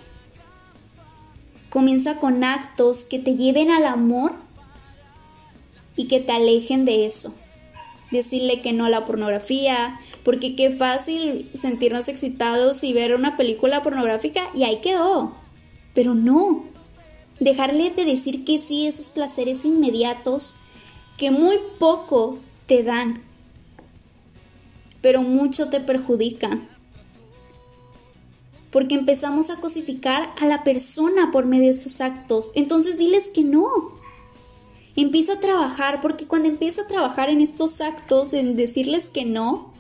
Comienza 1.70 2.20
con 2.20 2.44
actos 2.44 3.06
que 3.06 3.20
te 3.20 3.38
lleven 3.38 3.72
al 3.72 3.86
amor 3.86 4.34
y 5.96 6.10
que 6.10 6.20
te 6.20 6.34
alejen 6.34 6.84
de 6.84 7.06
eso. 7.06 7.34
Decirle 8.12 8.60
que 8.60 8.74
no 8.74 8.88
a 8.88 8.90
la 8.90 9.06
pornografía, 9.06 9.98
porque 10.25 10.58
qué 10.58 10.72
fácil 10.72 11.50
sentirnos 11.53 12.10
excitados 12.10 12.84
y 12.84 12.92
ver 12.92 13.16
una 13.16 13.38
película 13.38 13.82
pornográfica 13.82 14.50
y 14.53 14.64
ahí 14.64 14.82
quedó. 14.82 15.38
Pero 15.94 16.16
no. 16.16 16.66
Dejarle 17.40 17.92
de 17.92 18.03
decir 18.03 18.44
que 18.44 18.58
sí 18.58 18.88
a 18.88 18.90
esos 18.90 19.10
placeres 19.10 19.64
inmediatos 19.64 20.58
que 21.20 21.32
muy 21.32 21.60
poco 21.77 22.40
te 22.66 22.82
dan, 22.82 23.22
pero 25.01 25.22
mucho 25.22 25.70
te 25.70 25.82
perjudican 25.82 26.68
porque 28.72 28.96
empezamos 28.96 29.50
a 29.50 29.58
cosificar 29.58 30.34
a 30.40 30.46
la 30.46 30.64
persona 30.64 31.32
por 31.32 31.46
medio 31.46 31.66
de 31.66 31.72
estos 31.72 32.01
actos. 32.01 32.51
Entonces 32.55 32.98
diles 32.98 33.29
que 33.29 33.44
no. 33.44 33.92
Empieza 34.96 35.34
a 35.34 35.40
trabajar, 35.40 36.01
porque 36.01 36.27
cuando 36.27 36.48
empieza 36.48 36.84
a 36.84 36.88
trabajar 36.88 37.29
en 37.29 37.42
estos 37.42 37.82
actos, 37.82 38.34
en 38.34 38.55
decirles 38.55 39.10
que 39.10 39.25
no, 39.25 39.74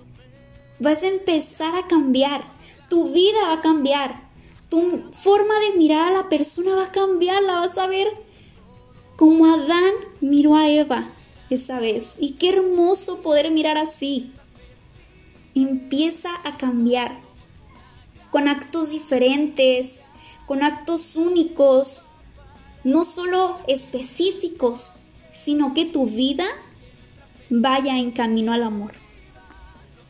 vas 0.79 1.03
a 1.03 1.07
empezar 1.07 1.75
a 1.75 1.87
cambiar. 1.87 2.43
Tu 2.89 3.11
vida 3.11 3.47
va 3.47 3.53
a 3.53 3.61
cambiar. 3.61 4.27
Tu 4.69 5.03
forma 5.11 5.53
de 5.59 5.77
mirar 5.77 6.07
a 6.07 6.13
la 6.13 6.29
persona 6.29 6.73
va 6.75 6.85
a 6.85 6.91
cambiar. 6.91 7.43
La 7.43 7.59
vas 7.59 7.77
a 7.77 7.85
ver 7.85 8.07
como 9.17 9.45
Adán 9.45 9.93
miró 10.19 10.55
a 10.55 10.67
Eva 10.67 11.13
esa 11.49 11.79
vez. 11.79 12.17
Y 12.19 12.31
qué 12.33 12.49
hermoso 12.49 13.21
poder 13.21 13.51
mirar 13.51 13.77
así. 13.77 14.31
Empieza 15.55 16.29
a 16.43 16.57
cambiar 16.57 17.19
con 18.31 18.47
actos 18.47 18.91
diferentes, 18.91 20.03
con 20.45 20.63
actos 20.63 21.15
únicos, 21.15 22.05
no 22.83 23.03
solo 23.03 23.59
específicos, 23.67 24.95
sino 25.31 25.73
que 25.73 25.85
tu 25.85 26.05
vida 26.05 26.45
vaya 27.49 27.97
en 27.97 28.11
camino 28.11 28.53
al 28.53 28.63
amor. 28.63 28.93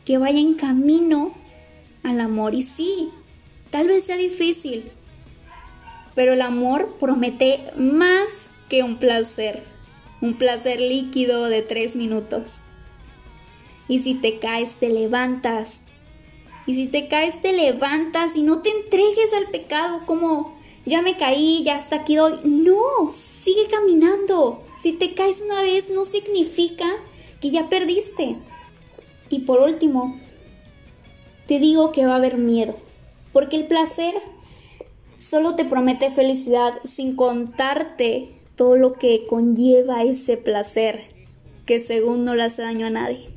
Que 0.04 0.18
vaya 0.18 0.40
en 0.40 0.54
camino 0.54 1.34
al 2.02 2.20
amor. 2.20 2.54
Y 2.54 2.62
sí, 2.62 3.10
tal 3.70 3.88
vez 3.88 4.04
sea 4.04 4.16
difícil, 4.16 4.90
pero 6.14 6.34
el 6.34 6.42
amor 6.42 6.96
promete 6.98 7.70
más 7.76 8.50
que 8.68 8.82
un 8.82 8.98
placer, 8.98 9.64
un 10.20 10.38
placer 10.38 10.80
líquido 10.80 11.48
de 11.48 11.62
tres 11.62 11.96
minutos. 11.96 12.60
Y 13.88 14.00
si 14.00 14.14
te 14.14 14.38
caes, 14.38 14.76
te 14.76 14.88
levantas 14.88 15.86
y 16.70 16.74
si 16.74 16.86
te 16.86 17.08
caes, 17.08 17.42
te 17.42 17.52
levantas 17.52 18.36
y 18.36 18.42
no 18.42 18.62
te 18.62 18.70
entregues 18.70 19.32
al 19.34 19.50
pecado 19.50 20.06
como 20.06 20.56
ya 20.86 21.02
me 21.02 21.16
caí, 21.16 21.64
ya 21.64 21.74
hasta 21.74 21.96
aquí 21.96 22.14
doy. 22.14 22.38
No, 22.44 23.10
sigue 23.10 23.66
caminando. 23.68 24.62
Si 24.78 24.92
te 24.92 25.14
caes 25.14 25.42
una 25.42 25.62
vez 25.62 25.90
no 25.90 26.04
significa 26.04 26.86
que 27.40 27.50
ya 27.50 27.68
perdiste. 27.68 28.36
Y 29.30 29.40
por 29.40 29.60
último, 29.60 30.16
te 31.46 31.58
digo 31.58 31.92
que 31.92 32.06
va 32.06 32.12
a 32.12 32.18
haber 32.18 32.36
miedo, 32.36 32.76
porque 33.32 33.56
el 33.56 33.66
placer 33.66 34.14
solo 35.16 35.56
te 35.56 35.64
promete 35.64 36.10
felicidad 36.10 36.74
sin 36.84 37.16
contarte 37.16 38.39
todo 38.60 38.76
lo 38.76 38.92
que 38.92 39.26
conlleva 39.26 40.02
ese 40.02 40.36
placer, 40.36 41.00
que 41.64 41.80
según 41.80 42.26
no 42.26 42.34
le 42.34 42.42
hace 42.42 42.60
daño 42.60 42.88
a 42.88 42.90
nadie. 42.90 43.30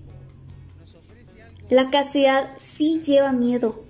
La 1.70 1.90
castidad 1.90 2.50
sí 2.58 3.00
lleva 3.00 3.32
miedo. 3.32 3.86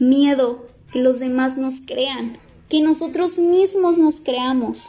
Miedo 0.00 0.66
que 0.90 0.98
los 0.98 1.20
demás 1.20 1.58
nos 1.58 1.80
crean, 1.80 2.38
que 2.68 2.82
nosotros 2.82 3.38
mismos 3.38 3.98
nos 3.98 4.20
creamos. 4.20 4.88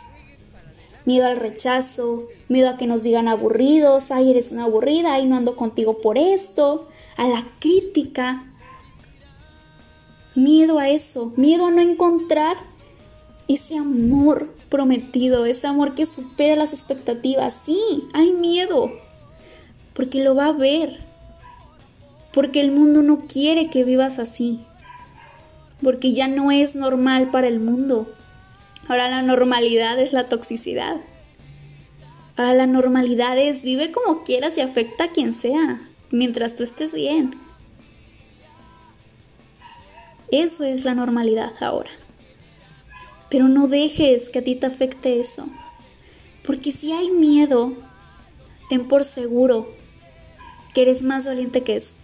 Miedo 1.06 1.28
al 1.28 1.38
rechazo, 1.38 2.30
miedo 2.50 2.68
a 2.70 2.78
que 2.78 2.88
nos 2.88 3.04
digan 3.04 3.28
aburridos, 3.28 4.10
ay, 4.10 4.32
eres 4.32 4.52
una 4.52 4.64
aburrida, 4.64 5.14
ay, 5.14 5.28
no 5.28 5.36
ando 5.36 5.56
contigo 5.56 6.02
por 6.02 6.18
esto, 6.18 6.88
a 7.16 7.28
la 7.28 7.48
crítica. 7.60 8.52
Miedo 10.34 10.80
a 10.80 10.90
eso, 10.90 11.32
miedo 11.36 11.68
a 11.68 11.70
no 11.70 11.80
encontrar 11.80 12.58
ese 13.48 13.78
amor 13.78 14.53
prometido, 14.74 15.46
ese 15.46 15.68
amor 15.68 15.94
que 15.94 16.08
supera 16.08 16.56
las 16.56 16.74
expectativas. 16.74 17.54
Sí, 17.54 17.80
hay 18.16 18.32
miedo, 18.32 18.92
porque 19.94 20.24
lo 20.24 20.34
va 20.34 20.48
a 20.48 20.52
ver, 20.52 21.06
porque 22.34 22.60
el 22.60 22.72
mundo 22.72 23.04
no 23.04 23.28
quiere 23.28 23.70
que 23.70 23.84
vivas 23.84 24.18
así, 24.18 24.66
porque 25.84 26.14
ya 26.14 26.28
no 26.28 26.52
es 26.52 26.74
normal 26.74 27.30
para 27.30 27.48
el 27.50 27.60
mundo. 27.60 28.12
Ahora 28.88 29.10
la 29.10 29.22
normalidad 29.22 30.00
es 30.00 30.12
la 30.12 30.28
toxicidad. 30.28 30.98
Ahora 32.36 32.56
la 32.56 32.66
normalidad 32.66 33.38
es 33.38 33.64
vive 33.64 33.92
como 33.92 34.24
quieras 34.24 34.58
y 34.58 34.62
afecta 34.62 35.04
a 35.04 35.12
quien 35.12 35.34
sea, 35.34 35.88
mientras 36.10 36.56
tú 36.56 36.64
estés 36.64 36.96
bien. 36.96 37.36
Eso 40.32 40.64
es 40.64 40.84
la 40.84 40.96
normalidad 40.96 41.52
ahora. 41.62 41.92
Pero 43.34 43.50
no 43.50 43.68
dejes 43.68 44.30
que 44.30 44.40
a 44.40 44.44
ti 44.46 44.56
te 44.56 44.68
afecte 44.68 45.20
eso. 45.20 45.50
Porque 46.46 46.72
si 46.72 46.94
hay 46.94 47.10
miedo, 47.10 47.74
ten 48.70 48.88
por 48.88 49.04
seguro 49.04 49.74
que 50.74 50.84
eres 50.84 51.02
más 51.02 51.26
valiente 51.26 51.64
que 51.64 51.76
eso 51.76 51.96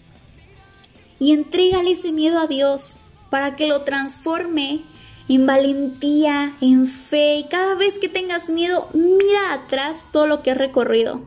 y 1.20 1.34
entrégale 1.34 1.92
ese 1.92 2.12
miedo 2.12 2.40
a 2.40 2.48
Dios 2.48 2.98
para 3.30 3.56
que 3.56 3.68
lo 3.68 3.84
transforme 3.84 4.84
en 5.28 5.46
valentía, 5.46 6.58
en 6.62 6.88
fe 6.88 7.36
y 7.36 7.44
cada 7.50 7.76
vez 7.76 8.00
que 8.00 8.10
tengas 8.10 8.50
miedo, 8.50 8.90
mira 8.94 9.54
atrás 9.54 10.08
todo 10.12 10.26
lo 10.26 10.42
que 10.42 10.52
has 10.52 10.58
recorrido. 10.58 11.22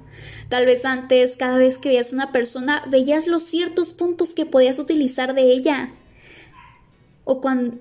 Tal 0.49 0.67
vez 0.67 0.85
antes, 0.85 1.37
cada 1.37 1.57
vez 1.57 1.79
que 1.79 1.91
veías 1.91 2.13
una 2.13 2.33
persona, 2.33 2.85
veías 2.91 3.27
los 3.27 3.45
ciertos 3.45 3.93
puntos 3.93 4.35
que 4.35 4.45
podías 4.45 4.79
utilizar 4.79 5.35
de 5.35 5.53
ella. 5.53 5.91
O 7.25 7.41
cuando 7.41 7.79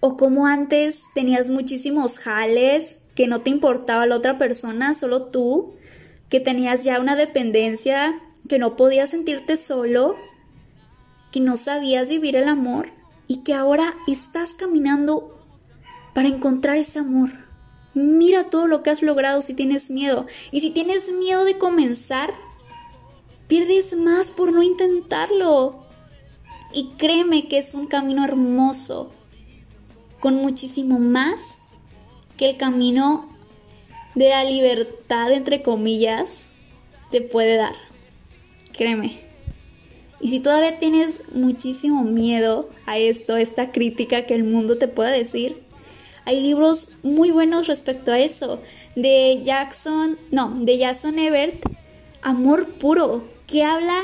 o 0.00 0.16
como 0.16 0.46
antes 0.46 1.06
tenías 1.14 1.50
muchísimos 1.50 2.18
jales 2.18 2.98
que 3.14 3.26
no 3.26 3.42
te 3.42 3.50
importaba 3.50 4.06
la 4.06 4.16
otra 4.16 4.38
persona, 4.38 4.94
solo 4.94 5.26
tú, 5.26 5.74
que 6.28 6.40
tenías 6.40 6.84
ya 6.84 7.00
una 7.00 7.16
dependencia, 7.16 8.18
que 8.48 8.58
no 8.58 8.76
podías 8.76 9.10
sentirte 9.10 9.56
solo, 9.56 10.16
que 11.30 11.40
no 11.40 11.56
sabías 11.56 12.08
vivir 12.08 12.36
el 12.36 12.48
amor 12.48 12.88
y 13.26 13.42
que 13.42 13.54
ahora 13.54 13.94
estás 14.08 14.54
caminando 14.54 15.38
para 16.14 16.28
encontrar 16.28 16.78
ese 16.78 16.98
amor. 16.98 17.30
Mira 17.94 18.44
todo 18.50 18.66
lo 18.66 18.82
que 18.82 18.90
has 18.90 19.02
logrado 19.02 19.42
si 19.42 19.54
tienes 19.54 19.90
miedo. 19.90 20.26
Y 20.50 20.60
si 20.60 20.70
tienes 20.70 21.12
miedo 21.12 21.44
de 21.44 21.58
comenzar, 21.58 22.32
pierdes 23.48 23.96
más 23.96 24.30
por 24.30 24.52
no 24.52 24.62
intentarlo. 24.62 25.84
Y 26.72 26.90
créeme 26.98 27.48
que 27.48 27.58
es 27.58 27.74
un 27.74 27.86
camino 27.86 28.24
hermoso, 28.24 29.12
con 30.20 30.36
muchísimo 30.36 30.98
más 30.98 31.58
que 32.36 32.48
el 32.48 32.56
camino 32.56 33.28
de 34.14 34.28
la 34.28 34.44
libertad, 34.44 35.32
entre 35.32 35.62
comillas, 35.62 36.50
te 37.10 37.20
puede 37.20 37.56
dar. 37.56 37.74
Créeme. 38.72 39.18
Y 40.20 40.28
si 40.28 40.40
todavía 40.40 40.78
tienes 40.78 41.24
muchísimo 41.32 42.04
miedo 42.04 42.68
a 42.86 42.98
esto, 42.98 43.36
esta 43.36 43.72
crítica 43.72 44.26
que 44.26 44.34
el 44.34 44.44
mundo 44.44 44.76
te 44.76 44.86
pueda 44.86 45.10
decir, 45.10 45.62
hay 46.26 46.40
libros 46.40 46.90
muy 47.02 47.30
buenos 47.30 47.66
respecto 47.66 48.12
a 48.12 48.18
eso. 48.18 48.60
De 48.94 49.40
Jackson, 49.42 50.18
no, 50.30 50.54
de 50.60 50.78
Jason 50.78 51.18
Ebert, 51.18 51.64
Amor 52.20 52.74
Puro, 52.74 53.24
que 53.46 53.64
habla, 53.64 53.98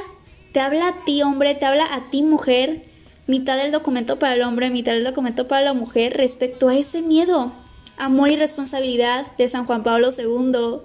te 0.52 0.60
habla 0.60 0.88
a 0.88 1.04
ti 1.04 1.22
hombre, 1.22 1.54
te 1.54 1.66
habla 1.66 1.86
a 1.94 2.08
ti 2.08 2.22
mujer, 2.22 2.85
mitad 3.26 3.56
del 3.56 3.72
documento 3.72 4.18
para 4.18 4.34
el 4.34 4.42
hombre, 4.42 4.70
mitad 4.70 4.92
del 4.92 5.04
documento 5.04 5.48
para 5.48 5.64
la 5.64 5.74
mujer 5.74 6.16
respecto 6.16 6.68
a 6.68 6.76
ese 6.76 7.02
miedo. 7.02 7.52
Amor 7.96 8.30
y 8.30 8.36
responsabilidad 8.36 9.26
de 9.36 9.48
San 9.48 9.66
Juan 9.66 9.82
Pablo 9.82 10.10
II. 10.16 10.80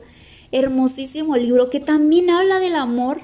Hermosísimo 0.51 1.37
libro 1.37 1.69
que 1.69 1.79
también 1.79 2.29
habla 2.29 2.59
del 2.59 2.75
amor, 2.75 3.21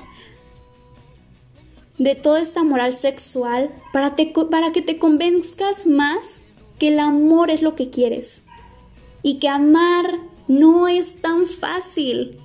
de 1.98 2.16
toda 2.16 2.42
esta 2.42 2.64
moral 2.64 2.94
sexual, 2.94 3.72
para, 3.92 4.16
que 4.16 4.82
te 4.82 4.98
convenzcas 4.98 5.88
más 5.88 6.42
que 6.78 6.90
el 6.90 7.00
amor 7.00 7.50
es 7.50 7.62
lo 7.62 7.76
que 7.76 7.90
quieres 7.90 8.44
y 9.24 9.40
que 9.40 9.50
amar 9.50 10.06
no 10.48 10.88
es 10.88 11.22
tan 11.22 11.48
fácil. 11.48 12.40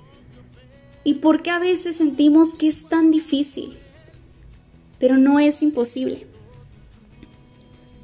Y 1.03 1.15
porque 1.15 1.51
a 1.51 1.59
veces 1.59 1.97
sentimos 1.97 2.53
que 2.53 2.67
es 2.67 2.87
tan 2.87 3.11
difícil, 3.11 3.77
pero 4.99 5.17
no 5.17 5.39
es 5.39 5.61
imposible. 5.61 6.32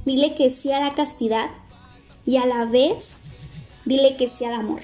Dile 0.10 0.34
que 0.34 0.50
sí 0.50 0.72
a 0.72 0.80
la 0.80 0.90
castidad 0.90 1.52
y 2.26 2.38
a 2.38 2.46
la 2.48 2.66
vez 2.66 3.20
dile 3.86 4.18
que 4.18 4.28
sí 4.28 4.44
al 4.44 4.56
amor. 4.56 4.82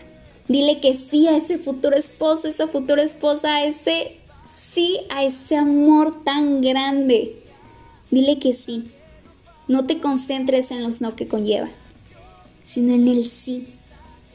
Dile 0.47 0.79
que 0.79 0.93
sí 0.93 1.27
a 1.27 1.35
ese 1.35 1.57
futuro 1.57 1.97
esposo, 1.97 2.47
esa 2.47 2.67
futura 2.67 3.01
esposa, 3.01 3.55
a 3.55 3.65
ese 3.65 4.17
sí 4.45 4.99
a 5.09 5.23
ese 5.23 5.55
amor 5.55 6.23
tan 6.23 6.61
grande. 6.61 7.41
Dile 8.11 8.38
que 8.38 8.53
sí. 8.53 8.91
No 9.67 9.88
te 9.88 9.99
concentres 9.99 10.69
en 10.69 10.83
los 10.83 11.01
no 11.01 11.15
que 11.15 11.27
conlleva, 11.27 11.71
sino 12.63 12.93
en 12.93 13.07
el 13.07 13.25
sí, 13.25 13.73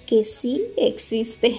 que 0.08 0.24
sí 0.24 0.64
existe. 0.76 1.56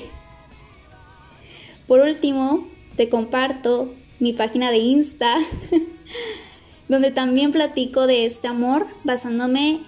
Por 1.88 2.02
último, 2.02 2.68
te 2.98 3.08
comparto 3.08 3.94
mi 4.20 4.34
página 4.34 4.72
de 4.72 4.80
Insta 4.80 5.38
donde 6.92 7.10
también 7.10 7.54
platico 7.54 8.06
de 8.06 8.26
este 8.26 8.50
amor 8.50 8.86
basándome 9.06 9.80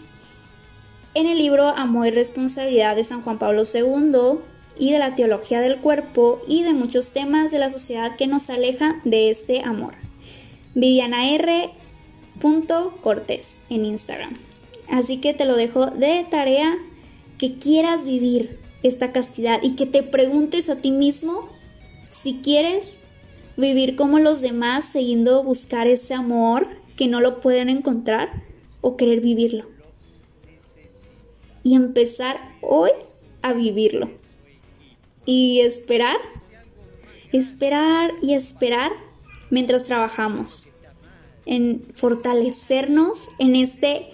en 1.13 1.27
el 1.27 1.37
libro 1.37 1.67
Amor 1.67 2.07
y 2.07 2.11
Responsabilidad 2.11 2.95
de 2.95 3.03
San 3.03 3.23
Juan 3.23 3.39
Pablo 3.39 3.63
II 3.71 4.39
y 4.79 4.93
de 4.93 4.99
la 4.99 5.13
teología 5.13 5.59
del 5.59 5.79
cuerpo 5.79 6.41
y 6.47 6.63
de 6.63 6.73
muchos 6.73 7.11
temas 7.11 7.51
de 7.51 7.59
la 7.59 7.69
sociedad 7.69 8.15
que 8.15 8.25
nos 8.25 8.49
alejan 8.49 9.01
de 9.03 9.29
este 9.29 9.63
amor. 9.65 9.95
Viviana 10.75 11.29
R. 11.31 11.71
Cortés 13.01 13.57
en 13.69 13.83
Instagram. 13.83 14.35
Así 14.87 15.17
que 15.17 15.33
te 15.33 15.43
lo 15.43 15.57
dejo 15.57 15.87
de 15.87 16.25
tarea 16.31 16.73
que 17.37 17.57
quieras 17.57 18.05
vivir 18.05 18.61
esta 18.81 19.11
castidad 19.11 19.59
y 19.61 19.75
que 19.75 19.85
te 19.85 20.03
preguntes 20.03 20.69
a 20.69 20.77
ti 20.77 20.91
mismo 20.91 21.49
si 22.09 22.35
quieres 22.35 23.01
vivir 23.57 23.97
como 23.97 24.19
los 24.19 24.39
demás, 24.39 24.85
siguiendo 24.85 25.43
buscar 25.43 25.87
ese 25.87 26.13
amor 26.13 26.81
que 26.95 27.07
no 27.07 27.21
lo 27.21 27.39
pueden 27.39 27.69
encontrar 27.69 28.43
o 28.81 28.97
querer 28.97 29.21
vivirlo. 29.21 29.65
Y 31.63 31.75
empezar 31.75 32.37
hoy 32.61 32.91
a 33.41 33.53
vivirlo. 33.53 34.11
Y 35.25 35.61
esperar, 35.61 36.17
esperar 37.31 38.11
y 38.21 38.33
esperar 38.33 38.91
mientras 39.49 39.85
trabajamos 39.85 40.67
en 41.45 41.85
fortalecernos 41.93 43.29
en 43.39 43.55
este 43.55 44.07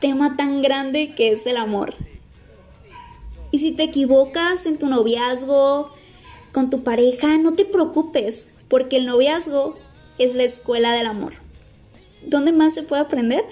tema 0.00 0.36
tan 0.36 0.62
grande 0.62 1.14
que 1.14 1.32
es 1.32 1.46
el 1.46 1.56
amor. 1.56 1.94
Y 3.50 3.60
si 3.60 3.72
te 3.72 3.84
equivocas 3.84 4.66
en 4.66 4.78
tu 4.78 4.86
noviazgo, 4.86 5.92
con 6.52 6.70
tu 6.70 6.82
pareja, 6.82 7.38
no 7.38 7.54
te 7.54 7.64
preocupes, 7.64 8.50
porque 8.68 8.96
el 8.96 9.06
noviazgo 9.06 9.76
es 10.18 10.34
la 10.34 10.44
escuela 10.44 10.92
del 10.92 11.06
amor. 11.06 11.43
¿Dónde 12.28 12.52
más 12.52 12.74
se 12.74 12.82
puede 12.82 13.02
aprender? 13.02 13.44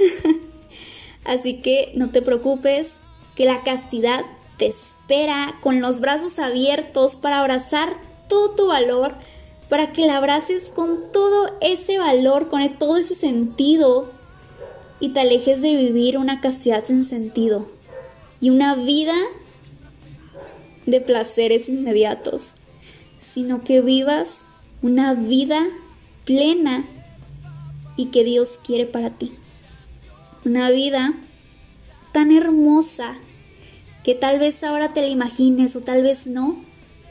Así 1.25 1.61
que 1.61 1.93
no 1.95 2.11
te 2.11 2.23
preocupes, 2.23 3.03
que 3.35 3.45
la 3.45 3.63
castidad 3.63 4.25
te 4.59 4.67
espera 4.67 5.59
con 5.61 5.81
los 5.81 6.01
brazos 6.01 6.39
abiertos 6.39 7.17
para 7.17 7.39
abrazar 7.39 7.89
todo 8.29 8.51
tu 8.55 8.67
valor, 8.67 9.15
para 9.69 9.93
que 9.93 10.07
la 10.07 10.19
abraces 10.19 10.71
con 10.71 11.11
todo 11.13 11.57
ese 11.61 11.99
valor, 11.99 12.49
con 12.49 12.67
todo 12.77 12.97
ese 12.97 13.15
sentido 13.15 14.11
y 15.01 15.11
te 15.11 15.21
alejes 15.21 15.63
de 15.63 15.75
vivir 15.75 16.19
una 16.19 16.41
castidad 16.41 16.85
sin 16.85 17.05
sentido 17.05 17.71
y 18.41 18.51
una 18.51 18.75
vida 18.75 19.15
de 20.87 21.01
placeres 21.01 21.69
inmediatos, 21.69 22.57
sino 23.19 23.65
que 23.65 23.81
vivas 23.81 24.47
una 24.83 25.15
vida 25.15 25.67
plena 26.25 26.85
y 27.97 28.07
que 28.07 28.25
Dios 28.25 28.61
quiere 28.65 28.87
para 28.87 29.11
ti. 29.11 29.37
Una 30.45 30.71
vida 30.71 31.15
tan 32.13 32.33
hermosa 32.33 33.15
que 34.05 34.15
tal 34.15 34.39
vez 34.39 34.65
ahora 34.65 34.93
te 34.93 35.01
la 35.01 35.09
imagines 35.09 35.77
o 35.77 35.81
tal 35.81 36.03
vez 36.03 36.27
no, 36.27 36.65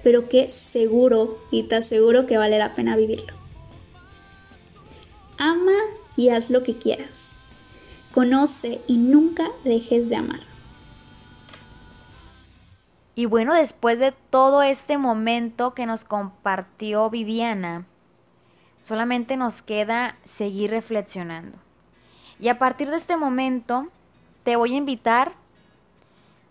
pero 0.04 0.28
que 0.28 0.50
seguro 0.50 1.40
y 1.52 1.64
te 1.64 1.76
aseguro 1.76 2.26
que 2.26 2.38
vale 2.38 2.58
la 2.58 2.76
pena 2.76 2.96
vivirlo. 2.96 3.34
Ama 5.38 5.78
y 6.18 6.30
haz 6.30 6.50
lo 6.50 6.64
que 6.64 6.78
quieras. 6.78 7.34
Conoce 8.12 8.82
y 8.88 8.98
nunca 8.98 9.50
dejes 9.64 10.10
de 10.10 10.18
amar. 10.18 10.42
Y 13.16 13.26
bueno, 13.26 13.54
después 13.54 14.00
de 14.00 14.14
todo 14.30 14.62
este 14.62 14.98
momento 14.98 15.74
que 15.74 15.86
nos 15.86 16.04
compartió 16.04 17.10
Viviana, 17.10 17.86
Solamente 18.82 19.38
nos 19.38 19.62
queda 19.62 20.18
seguir 20.26 20.72
reflexionando. 20.72 21.58
Y 22.40 22.50
a 22.50 22.58
partir 22.58 22.90
de 22.90 22.98
este 22.98 23.18
momento, 23.18 23.88
te 24.44 24.56
voy 24.56 24.74
a 24.74 24.78
invitar 24.78 25.34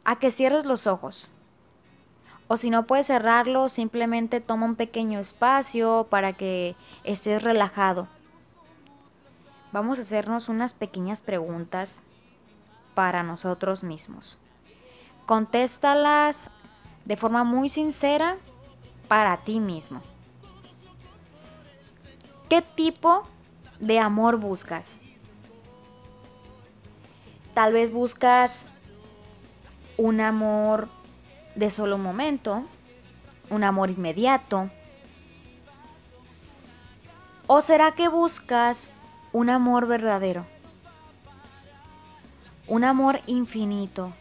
a 0.05 0.19
que 0.19 0.31
cierres 0.31 0.65
los 0.65 0.87
ojos. 0.87 1.29
O 2.47 2.57
si 2.57 2.71
no 2.71 2.87
puedes 2.87 3.07
cerrarlo, 3.07 3.69
simplemente 3.69 4.41
toma 4.41 4.67
un 4.67 4.77
pequeño 4.77 5.21
espacio 5.21 6.07
para 6.11 6.33
que 6.33 6.75
estés 7.05 7.43
relajado. 7.43 8.09
Vamos 9.73 9.99
a 9.99 10.03
hacernos 10.03 10.49
unas 10.49 10.75
pequeñas 10.75 11.21
preguntas 11.21 12.01
para 12.95 13.23
nosotros 13.23 13.85
mismos. 13.85 14.37
Contéstalas 15.27 16.51
de 17.05 17.17
forma 17.17 17.45
muy 17.45 17.69
sincera 17.69 18.37
para 19.07 19.37
ti 19.39 19.61
mismo. 19.61 20.03
¿Qué 22.51 22.61
tipo 22.61 23.27
de 23.79 23.99
amor 23.99 24.37
buscas? 24.37 24.99
Tal 27.55 27.73
vez 27.73 27.91
buscas 27.91 28.67
un 29.97 30.21
amor 30.21 30.89
de 31.55 31.71
solo 31.71 31.97
momento, 31.97 32.65
un 33.49 33.65
amor 33.65 33.89
inmediato. 33.89 34.71
¿O 37.47 37.63
será 37.63 37.93
que 37.93 38.09
buscas 38.09 38.91
un 39.33 39.49
amor 39.49 39.87
verdadero? 39.87 40.45
un 42.71 42.85
amor 42.85 43.21
infinito, 43.27 44.13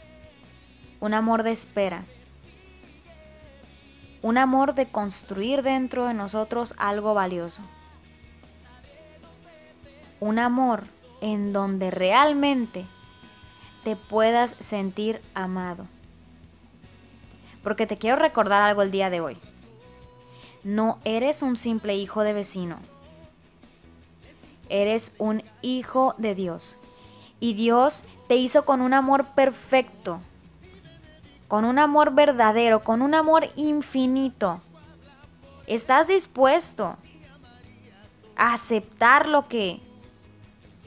un 1.00 1.14
amor 1.14 1.44
de 1.44 1.52
espera, 1.52 2.02
un 4.24 4.40
amor 4.40 4.74
de 4.74 4.88
construir 4.88 5.62
dentro 5.62 6.08
de 6.08 6.16
nosotros 6.16 6.74
algo 6.80 7.14
valioso, 7.14 7.62
un 10.20 10.40
amor 10.40 10.84
en 11.22 11.54
donde 11.54 11.92
realmente 11.92 12.86
te 13.84 13.96
puedas 13.96 14.56
sentir 14.60 15.22
amado. 15.34 15.86
Porque 17.64 17.88
te 17.88 17.98
quiero 17.98 18.18
recordar 18.18 18.62
algo 18.62 18.82
el 18.82 18.92
día 18.92 19.10
de 19.10 19.22
hoy. 19.22 19.38
No 20.64 21.00
eres 21.06 21.42
un 21.42 21.58
simple 21.58 21.96
hijo 21.96 22.24
de 22.24 22.34
vecino. 22.34 22.78
Eres 24.70 25.14
un 25.18 25.44
hijo 25.62 26.16
de 26.18 26.36
Dios. 26.36 26.78
Y 27.40 27.54
Dios 27.54 28.04
te 28.28 28.36
hizo 28.36 28.66
con 28.66 28.82
un 28.82 28.94
amor 28.94 29.26
perfecto, 29.28 30.20
con 31.48 31.66
un 31.66 31.80
amor 31.80 32.14
verdadero, 32.14 32.84
con 32.84 33.02
un 33.02 33.14
amor 33.14 33.50
infinito. 33.56 34.62
¿Estás 35.66 36.08
dispuesto 36.08 36.98
a 38.36 38.54
aceptar 38.54 39.28
lo 39.28 39.48
que 39.48 39.80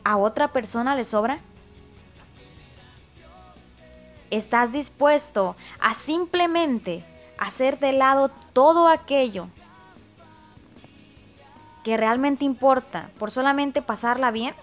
a 0.04 0.16
otra 0.16 0.48
persona 0.48 0.94
le 0.96 1.04
sobra? 1.04 1.38
¿Estás 4.30 4.72
dispuesto 4.72 5.56
a 5.78 5.94
simplemente 5.94 7.04
hacer 7.38 7.78
de 7.78 7.92
lado 7.92 8.30
todo 8.52 8.88
aquello 8.88 9.48
que 11.84 11.96
realmente 11.96 12.44
importa 12.44 13.10
por 13.18 13.30
solamente 13.30 13.82
pasarla 13.82 14.30
bien? 14.30 14.54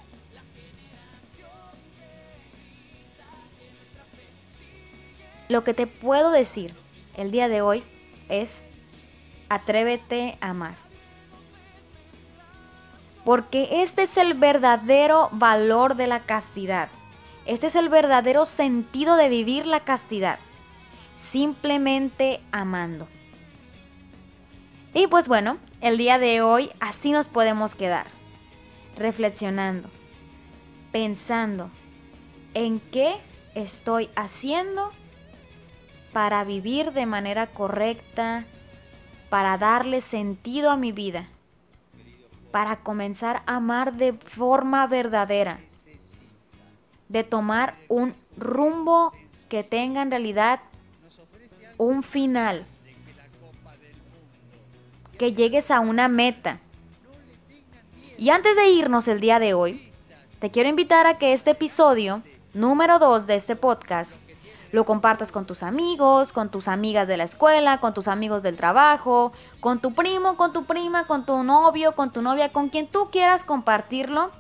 Lo 5.49 5.63
que 5.63 5.73
te 5.73 5.88
puedo 5.88 6.32
decir 6.32 6.73
el 7.17 7.32
día 7.32 7.47
de 7.47 7.62
hoy 7.62 7.84
es 8.30 8.62
atrévete 9.49 10.38
a 10.41 10.52
amar. 10.52 10.88
Porque 13.30 13.84
este 13.84 14.02
es 14.02 14.18
el 14.18 14.34
verdadero 14.34 15.30
valor 15.32 15.96
de 15.96 16.08
la 16.08 16.22
castidad. 16.22 16.89
Este 17.46 17.68
es 17.68 17.76
el 17.76 17.88
verdadero 17.88 18.46
sentido 18.46 19.18
de 19.18 19.30
vivir 19.30 19.68
la 19.68 19.82
castidad. 19.82 20.39
Simplemente 21.15 22.42
amando. 22.52 23.08
Y 24.96 25.06
pues 25.06 25.28
bueno, 25.28 25.60
el 25.80 26.00
día 26.00 26.18
de 26.18 26.42
hoy 26.42 26.72
así 26.80 27.12
nos 27.12 27.28
podemos 27.28 27.76
quedar. 27.76 28.08
Reflexionando. 28.98 29.89
Pensando 30.92 31.70
en 32.56 32.80
qué 32.80 33.13
estoy 33.54 34.10
haciendo 34.15 34.89
para 36.13 36.44
vivir 36.46 36.94
de 36.94 37.06
manera 37.06 37.46
correcta, 37.46 38.46
para 39.30 39.60
darle 39.60 40.02
sentido 40.02 40.72
a 40.72 40.78
mi 40.78 40.92
vida, 40.92 41.30
para 42.51 42.77
comenzar 42.77 43.43
a 43.45 43.57
amar 43.57 43.93
de 43.93 44.13
forma 44.13 44.85
verdadera, 44.88 45.59
de 47.07 47.23
tomar 47.23 47.75
un 47.88 48.15
rumbo 48.38 49.13
que 49.49 49.63
tenga 49.63 50.01
en 50.01 50.12
realidad 50.12 50.59
un 51.77 52.03
final, 52.03 52.65
que 55.17 55.33
llegues 55.33 55.71
a 55.71 55.79
una 55.79 56.07
meta. 56.07 56.59
Y 58.17 58.29
antes 58.29 58.55
de 58.55 58.69
irnos 58.69 59.07
el 59.07 59.19
día 59.19 59.39
de 59.39 59.53
hoy, 59.53 59.91
te 60.39 60.51
quiero 60.51 60.69
invitar 60.69 61.07
a 61.07 61.17
que 61.17 61.33
este 61.33 61.51
episodio, 61.51 62.21
número 62.53 62.99
2 62.99 63.27
de 63.27 63.35
este 63.35 63.55
podcast, 63.55 64.13
lo 64.71 64.86
compartas 64.86 65.32
con 65.32 65.45
tus 65.45 65.63
amigos, 65.63 66.32
con 66.32 66.49
tus 66.49 66.67
amigas 66.67 67.08
de 67.08 67.17
la 67.17 67.23
escuela, 67.23 67.79
con 67.79 67.93
tus 67.93 68.08
amigos 68.08 68.43
del 68.43 68.55
trabajo, 68.55 69.32
con 69.60 69.79
tu 69.79 69.93
primo, 69.93 70.38
con 70.38 70.53
tu 70.53 70.65
prima, 70.65 71.08
con 71.08 71.25
tu 71.25 71.43
novio, 71.43 71.95
con 71.95 72.12
tu 72.12 72.21
novia, 72.21 72.51
con 72.51 72.69
quien 72.69 72.88
tú 72.88 73.10
quieras 73.12 73.43
compartirlo. 73.43 74.32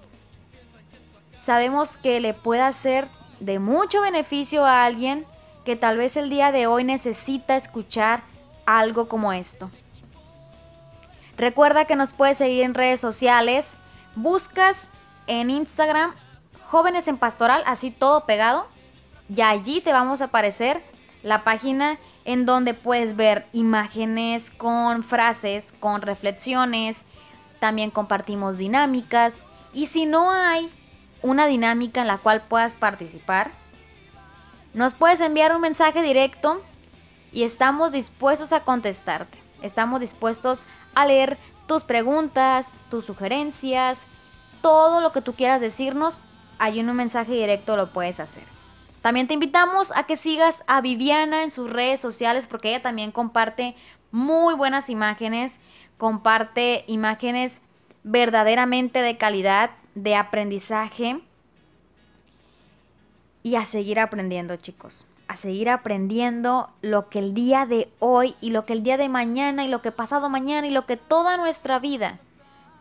Sabemos 1.43 1.97
que 1.97 2.19
le 2.19 2.33
pueda 2.33 2.71
ser 2.73 3.07
de 3.39 3.57
mucho 3.59 4.01
beneficio 4.01 4.65
a 4.65 4.85
alguien 4.85 5.25
que 5.65 5.75
tal 5.75 5.97
vez 5.97 6.15
el 6.15 6.29
día 6.29 6.51
de 6.51 6.67
hoy 6.67 6.83
necesita 6.83 7.55
escuchar 7.55 8.23
algo 8.65 9.07
como 9.07 9.33
esto. 9.33 9.71
Recuerda 11.37 11.85
que 11.85 11.95
nos 11.95 12.13
puedes 12.13 12.37
seguir 12.37 12.63
en 12.63 12.73
redes 12.73 12.99
sociales. 12.99 13.73
Buscas 14.15 14.89
en 15.25 15.49
Instagram 15.49 16.13
Jóvenes 16.69 17.07
en 17.07 17.17
Pastoral, 17.17 17.63
así 17.65 17.89
todo 17.89 18.25
pegado 18.25 18.67
y 19.33 19.41
allí 19.41 19.81
te 19.81 19.93
vamos 19.93 20.21
a 20.21 20.25
aparecer 20.25 20.81
la 21.23 21.43
página 21.43 21.97
en 22.25 22.45
donde 22.45 22.73
puedes 22.73 23.15
ver 23.15 23.47
imágenes 23.53 24.51
con 24.51 25.03
frases, 25.03 25.71
con 25.79 26.01
reflexiones, 26.01 26.97
también 27.59 27.91
compartimos 27.91 28.57
dinámicas 28.57 29.33
y 29.73 29.87
si 29.87 30.05
no 30.05 30.31
hay 30.31 30.71
una 31.21 31.47
dinámica 31.47 32.01
en 32.01 32.07
la 32.07 32.17
cual 32.17 32.41
puedas 32.41 32.73
participar, 32.73 33.51
nos 34.73 34.93
puedes 34.93 35.19
enviar 35.19 35.53
un 35.53 35.61
mensaje 35.61 36.01
directo 36.01 36.61
y 37.31 37.43
estamos 37.43 37.91
dispuestos 37.91 38.53
a 38.53 38.63
contestarte. 38.63 39.37
Estamos 39.61 39.99
dispuestos 39.99 40.65
a 40.95 41.05
leer 41.05 41.37
tus 41.67 41.83
preguntas, 41.83 42.67
tus 42.89 43.05
sugerencias, 43.05 43.99
todo 44.61 45.01
lo 45.01 45.11
que 45.11 45.21
tú 45.21 45.33
quieras 45.33 45.61
decirnos, 45.61 46.19
allí 46.57 46.79
en 46.79 46.89
un 46.89 46.95
mensaje 46.95 47.33
directo 47.33 47.75
lo 47.75 47.91
puedes 47.91 48.19
hacer. 48.19 48.58
También 49.01 49.27
te 49.27 49.33
invitamos 49.33 49.93
a 49.95 50.03
que 50.03 50.17
sigas 50.17 50.63
a 50.67 50.81
Viviana 50.81 51.43
en 51.43 51.51
sus 51.51 51.69
redes 51.69 51.99
sociales 51.99 52.47
porque 52.47 52.69
ella 52.69 52.81
también 52.81 53.11
comparte 53.11 53.75
muy 54.11 54.55
buenas 54.55 54.89
imágenes, 54.89 55.59
comparte 55.97 56.83
imágenes 56.87 57.61
verdaderamente 58.03 59.01
de 59.01 59.17
calidad, 59.17 59.71
de 59.95 60.15
aprendizaje 60.15 61.19
y 63.41 63.55
a 63.55 63.65
seguir 63.65 63.99
aprendiendo 63.99 64.57
chicos, 64.57 65.07
a 65.27 65.37
seguir 65.37 65.69
aprendiendo 65.69 66.69
lo 66.81 67.09
que 67.09 67.19
el 67.19 67.33
día 67.33 67.65
de 67.65 67.89
hoy 67.99 68.35
y 68.41 68.51
lo 68.51 68.65
que 68.65 68.73
el 68.73 68.83
día 68.83 68.97
de 68.97 69.09
mañana 69.09 69.63
y 69.63 69.69
lo 69.69 69.81
que 69.81 69.91
pasado 69.91 70.29
mañana 70.29 70.67
y 70.67 70.71
lo 70.71 70.85
que 70.85 70.97
toda 70.97 71.37
nuestra 71.37 71.79
vida 71.79 72.19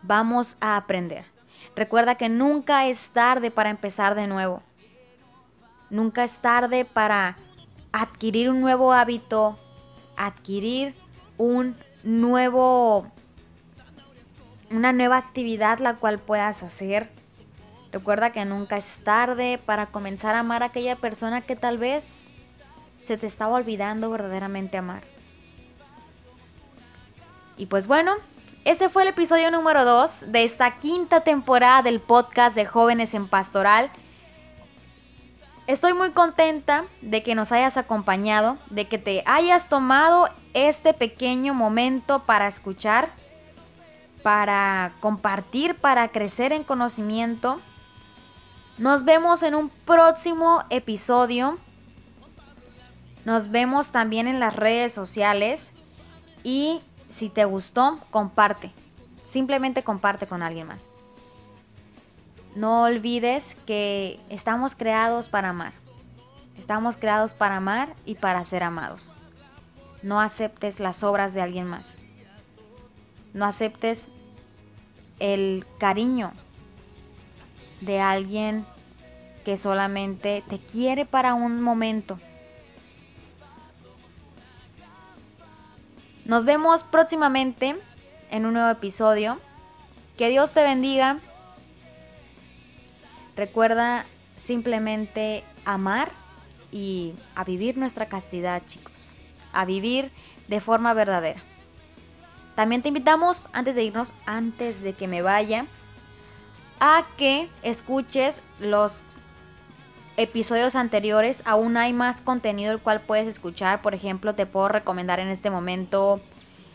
vamos 0.01 0.57
a 0.59 0.75
aprender. 0.75 1.25
Recuerda 1.75 2.15
que 2.15 2.27
nunca 2.27 2.87
es 2.87 3.09
tarde 3.09 3.51
para 3.51 3.69
empezar 3.69 4.15
de 4.15 4.27
nuevo. 4.27 4.63
Nunca 5.89 6.23
es 6.23 6.33
tarde 6.39 6.85
para 6.85 7.35
adquirir 7.91 8.49
un 8.49 8.61
nuevo 8.61 8.93
hábito, 8.93 9.57
adquirir 10.15 10.93
un 11.37 11.75
nuevo 12.03 13.07
una 14.71 14.93
nueva 14.93 15.17
actividad 15.17 15.79
la 15.79 15.95
cual 15.95 16.19
puedas 16.19 16.61
hacer. 16.63 17.09
Recuerda 17.91 18.31
que 18.31 18.45
nunca 18.45 18.77
es 18.77 18.85
tarde 19.03 19.59
para 19.65 19.87
comenzar 19.87 20.35
a 20.35 20.39
amar 20.39 20.61
a 20.61 20.67
aquella 20.67 20.95
persona 20.95 21.41
que 21.41 21.55
tal 21.55 21.79
vez 21.79 22.05
se 23.05 23.17
te 23.17 23.25
estaba 23.25 23.55
olvidando 23.55 24.11
verdaderamente 24.11 24.77
amar. 24.77 25.01
Y 27.57 27.65
pues 27.65 27.87
bueno, 27.87 28.13
este 28.63 28.89
fue 28.89 29.01
el 29.01 29.09
episodio 29.09 29.49
número 29.49 29.83
2 29.85 30.31
de 30.31 30.43
esta 30.43 30.79
quinta 30.79 31.21
temporada 31.21 31.81
del 31.81 31.99
podcast 31.99 32.55
de 32.55 32.65
Jóvenes 32.65 33.13
en 33.15 33.27
Pastoral. 33.27 33.89
Estoy 35.69 35.93
muy 35.93 36.13
contenta 36.13 36.85
de 37.03 37.21
que 37.21 37.35
nos 37.35 37.51
hayas 37.51 37.77
acompañado, 37.77 38.57
de 38.71 38.87
que 38.87 38.97
te 38.97 39.21
hayas 39.27 39.69
tomado 39.69 40.27
este 40.55 40.95
pequeño 40.95 41.53
momento 41.53 42.23
para 42.25 42.47
escuchar, 42.47 43.11
para 44.23 44.93
compartir, 44.99 45.75
para 45.75 46.07
crecer 46.07 46.53
en 46.53 46.63
conocimiento. 46.63 47.61
Nos 48.79 49.05
vemos 49.05 49.43
en 49.43 49.53
un 49.53 49.69
próximo 49.69 50.63
episodio. 50.71 51.59
Nos 53.23 53.51
vemos 53.51 53.91
también 53.91 54.27
en 54.27 54.39
las 54.39 54.55
redes 54.55 54.91
sociales. 54.91 55.71
Y 56.43 56.81
si 57.11 57.29
te 57.29 57.45
gustó, 57.45 57.99
comparte. 58.09 58.71
Simplemente 59.27 59.83
comparte 59.83 60.25
con 60.25 60.41
alguien 60.41 60.65
más. 60.65 60.98
No 62.55 62.83
olvides 62.83 63.55
que 63.65 64.19
estamos 64.29 64.75
creados 64.75 65.27
para 65.27 65.49
amar. 65.49 65.73
Estamos 66.57 66.97
creados 66.97 67.33
para 67.33 67.57
amar 67.57 67.95
y 68.05 68.15
para 68.15 68.43
ser 68.45 68.63
amados. 68.63 69.13
No 70.01 70.19
aceptes 70.19 70.79
las 70.79 71.03
obras 71.03 71.33
de 71.33 71.41
alguien 71.41 71.67
más. 71.67 71.85
No 73.33 73.45
aceptes 73.45 74.07
el 75.19 75.65
cariño 75.77 76.31
de 77.81 77.99
alguien 77.99 78.65
que 79.45 79.55
solamente 79.55 80.43
te 80.49 80.59
quiere 80.59 81.05
para 81.05 81.33
un 81.33 81.61
momento. 81.61 82.19
Nos 86.25 86.45
vemos 86.45 86.83
próximamente 86.83 87.75
en 88.31 88.45
un 88.45 88.53
nuevo 88.53 88.69
episodio. 88.69 89.39
Que 90.17 90.29
Dios 90.29 90.51
te 90.51 90.61
bendiga 90.61 91.19
Recuerda 93.39 94.05
simplemente 94.35 95.45
amar 95.63 96.11
y 96.73 97.13
a 97.35 97.45
vivir 97.45 97.77
nuestra 97.77 98.07
castidad, 98.07 98.61
chicos. 98.67 99.15
A 99.53 99.63
vivir 99.63 100.11
de 100.49 100.59
forma 100.59 100.93
verdadera. 100.93 101.39
También 102.55 102.81
te 102.81 102.89
invitamos, 102.89 103.45
antes 103.53 103.75
de 103.75 103.83
irnos, 103.83 104.11
antes 104.25 104.81
de 104.81 104.91
que 104.91 105.07
me 105.07 105.21
vaya, 105.21 105.67
a 106.81 107.07
que 107.15 107.47
escuches 107.63 108.41
los 108.59 108.91
episodios 110.17 110.75
anteriores. 110.75 111.41
Aún 111.45 111.77
hay 111.77 111.93
más 111.93 112.19
contenido 112.19 112.73
el 112.73 112.81
cual 112.81 112.99
puedes 112.99 113.25
escuchar. 113.25 113.81
Por 113.81 113.95
ejemplo, 113.95 114.35
te 114.35 114.47
puedo 114.47 114.67
recomendar 114.67 115.21
en 115.21 115.29
este 115.29 115.49
momento 115.49 116.19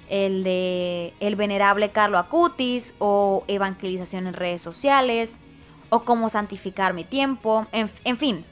el 0.08 0.44
de 0.44 1.12
el 1.20 1.36
venerable 1.36 1.90
Carlo 1.90 2.16
Acutis 2.16 2.94
o 3.00 3.44
evangelización 3.48 4.28
en 4.28 4.32
redes 4.32 4.62
sociales 4.62 5.38
o 5.94 6.04
cómo 6.04 6.28
santificar 6.28 6.92
mi 6.92 7.04
tiempo. 7.04 7.68
En, 7.70 8.18
fin, 8.18 8.44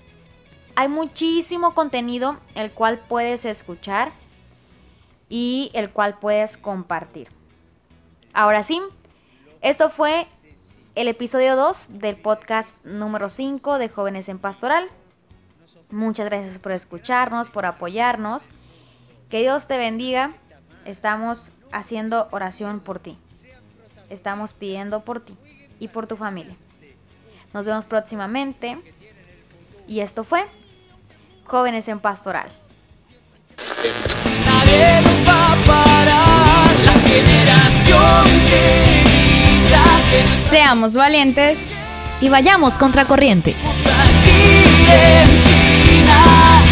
hay 0.77 0.87
muchísimo 0.87 1.75
contenido 1.75 2.37
el 2.55 2.71
cual 2.71 3.01
puedes 3.09 3.45
escuchar 3.45 4.13
y 5.29 5.73
el 5.75 5.91
cual 5.91 6.21
puedes 6.21 6.57
compartir. 6.57 7.27
Ahora 8.33 8.63
sí, 8.63 8.81
esto 9.61 9.91
fue 9.91 10.29
el 10.95 11.09
episodio 11.09 11.57
2 11.57 11.87
del 11.89 12.15
podcast 12.15 12.77
número 12.85 13.29
5 13.29 13.79
de 13.79 13.89
Jóvenes 13.89 14.29
en 14.29 14.39
Pastoral. 14.39 14.89
Muchas 15.91 16.27
gracias 16.27 16.61
por 16.61 16.71
escucharnos, 16.71 17.51
por 17.51 17.67
apoyarnos. 17.67 18.45
Que 19.31 19.41
Dios 19.41 19.67
te 19.67 19.79
bendiga. 19.79 20.35
Estamos 20.85 21.51
haciendo 21.73 22.29
oración 22.31 22.79
por 22.79 23.01
ti. 23.01 23.19
Estamos 24.11 24.53
pidiendo 24.53 25.01
por 25.01 25.25
ti 25.25 25.37
y 25.81 25.89
por 25.89 26.07
tu 26.07 26.17
familia. 26.17 26.55
Nos 27.53 27.65
vemos 27.65 27.85
próximamente. 27.85 28.79
Y 29.87 30.01
esto 30.01 30.25
fue 30.25 30.45
Jóvenes 31.45 31.89
en 31.89 32.01
Pastoral. 32.01 32.51
Nadie 34.47 35.01
nos 35.03 35.29
va 35.29 35.53
a 35.53 35.57
parar, 35.67 36.71
la 36.85 36.93
generación 36.93 38.25
que 38.49 39.03
grita 39.05 39.85
que 40.11 40.39
Seamos 40.39 40.97
valientes 40.97 41.75
y 42.21 42.29
vayamos 42.29 42.79
contra 42.79 43.05
corriente. 43.05 43.51
estamos 43.51 43.87
aquí 43.87 44.87
en 44.91 45.43
China. 45.43 46.63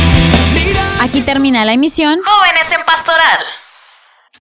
Mira 0.54 1.02
Aquí 1.02 1.20
termina 1.22 1.64
la 1.64 1.72
emisión 1.72 2.20
Jóvenes 2.24 2.72
en 2.72 2.84
Pastoral. 2.84 3.38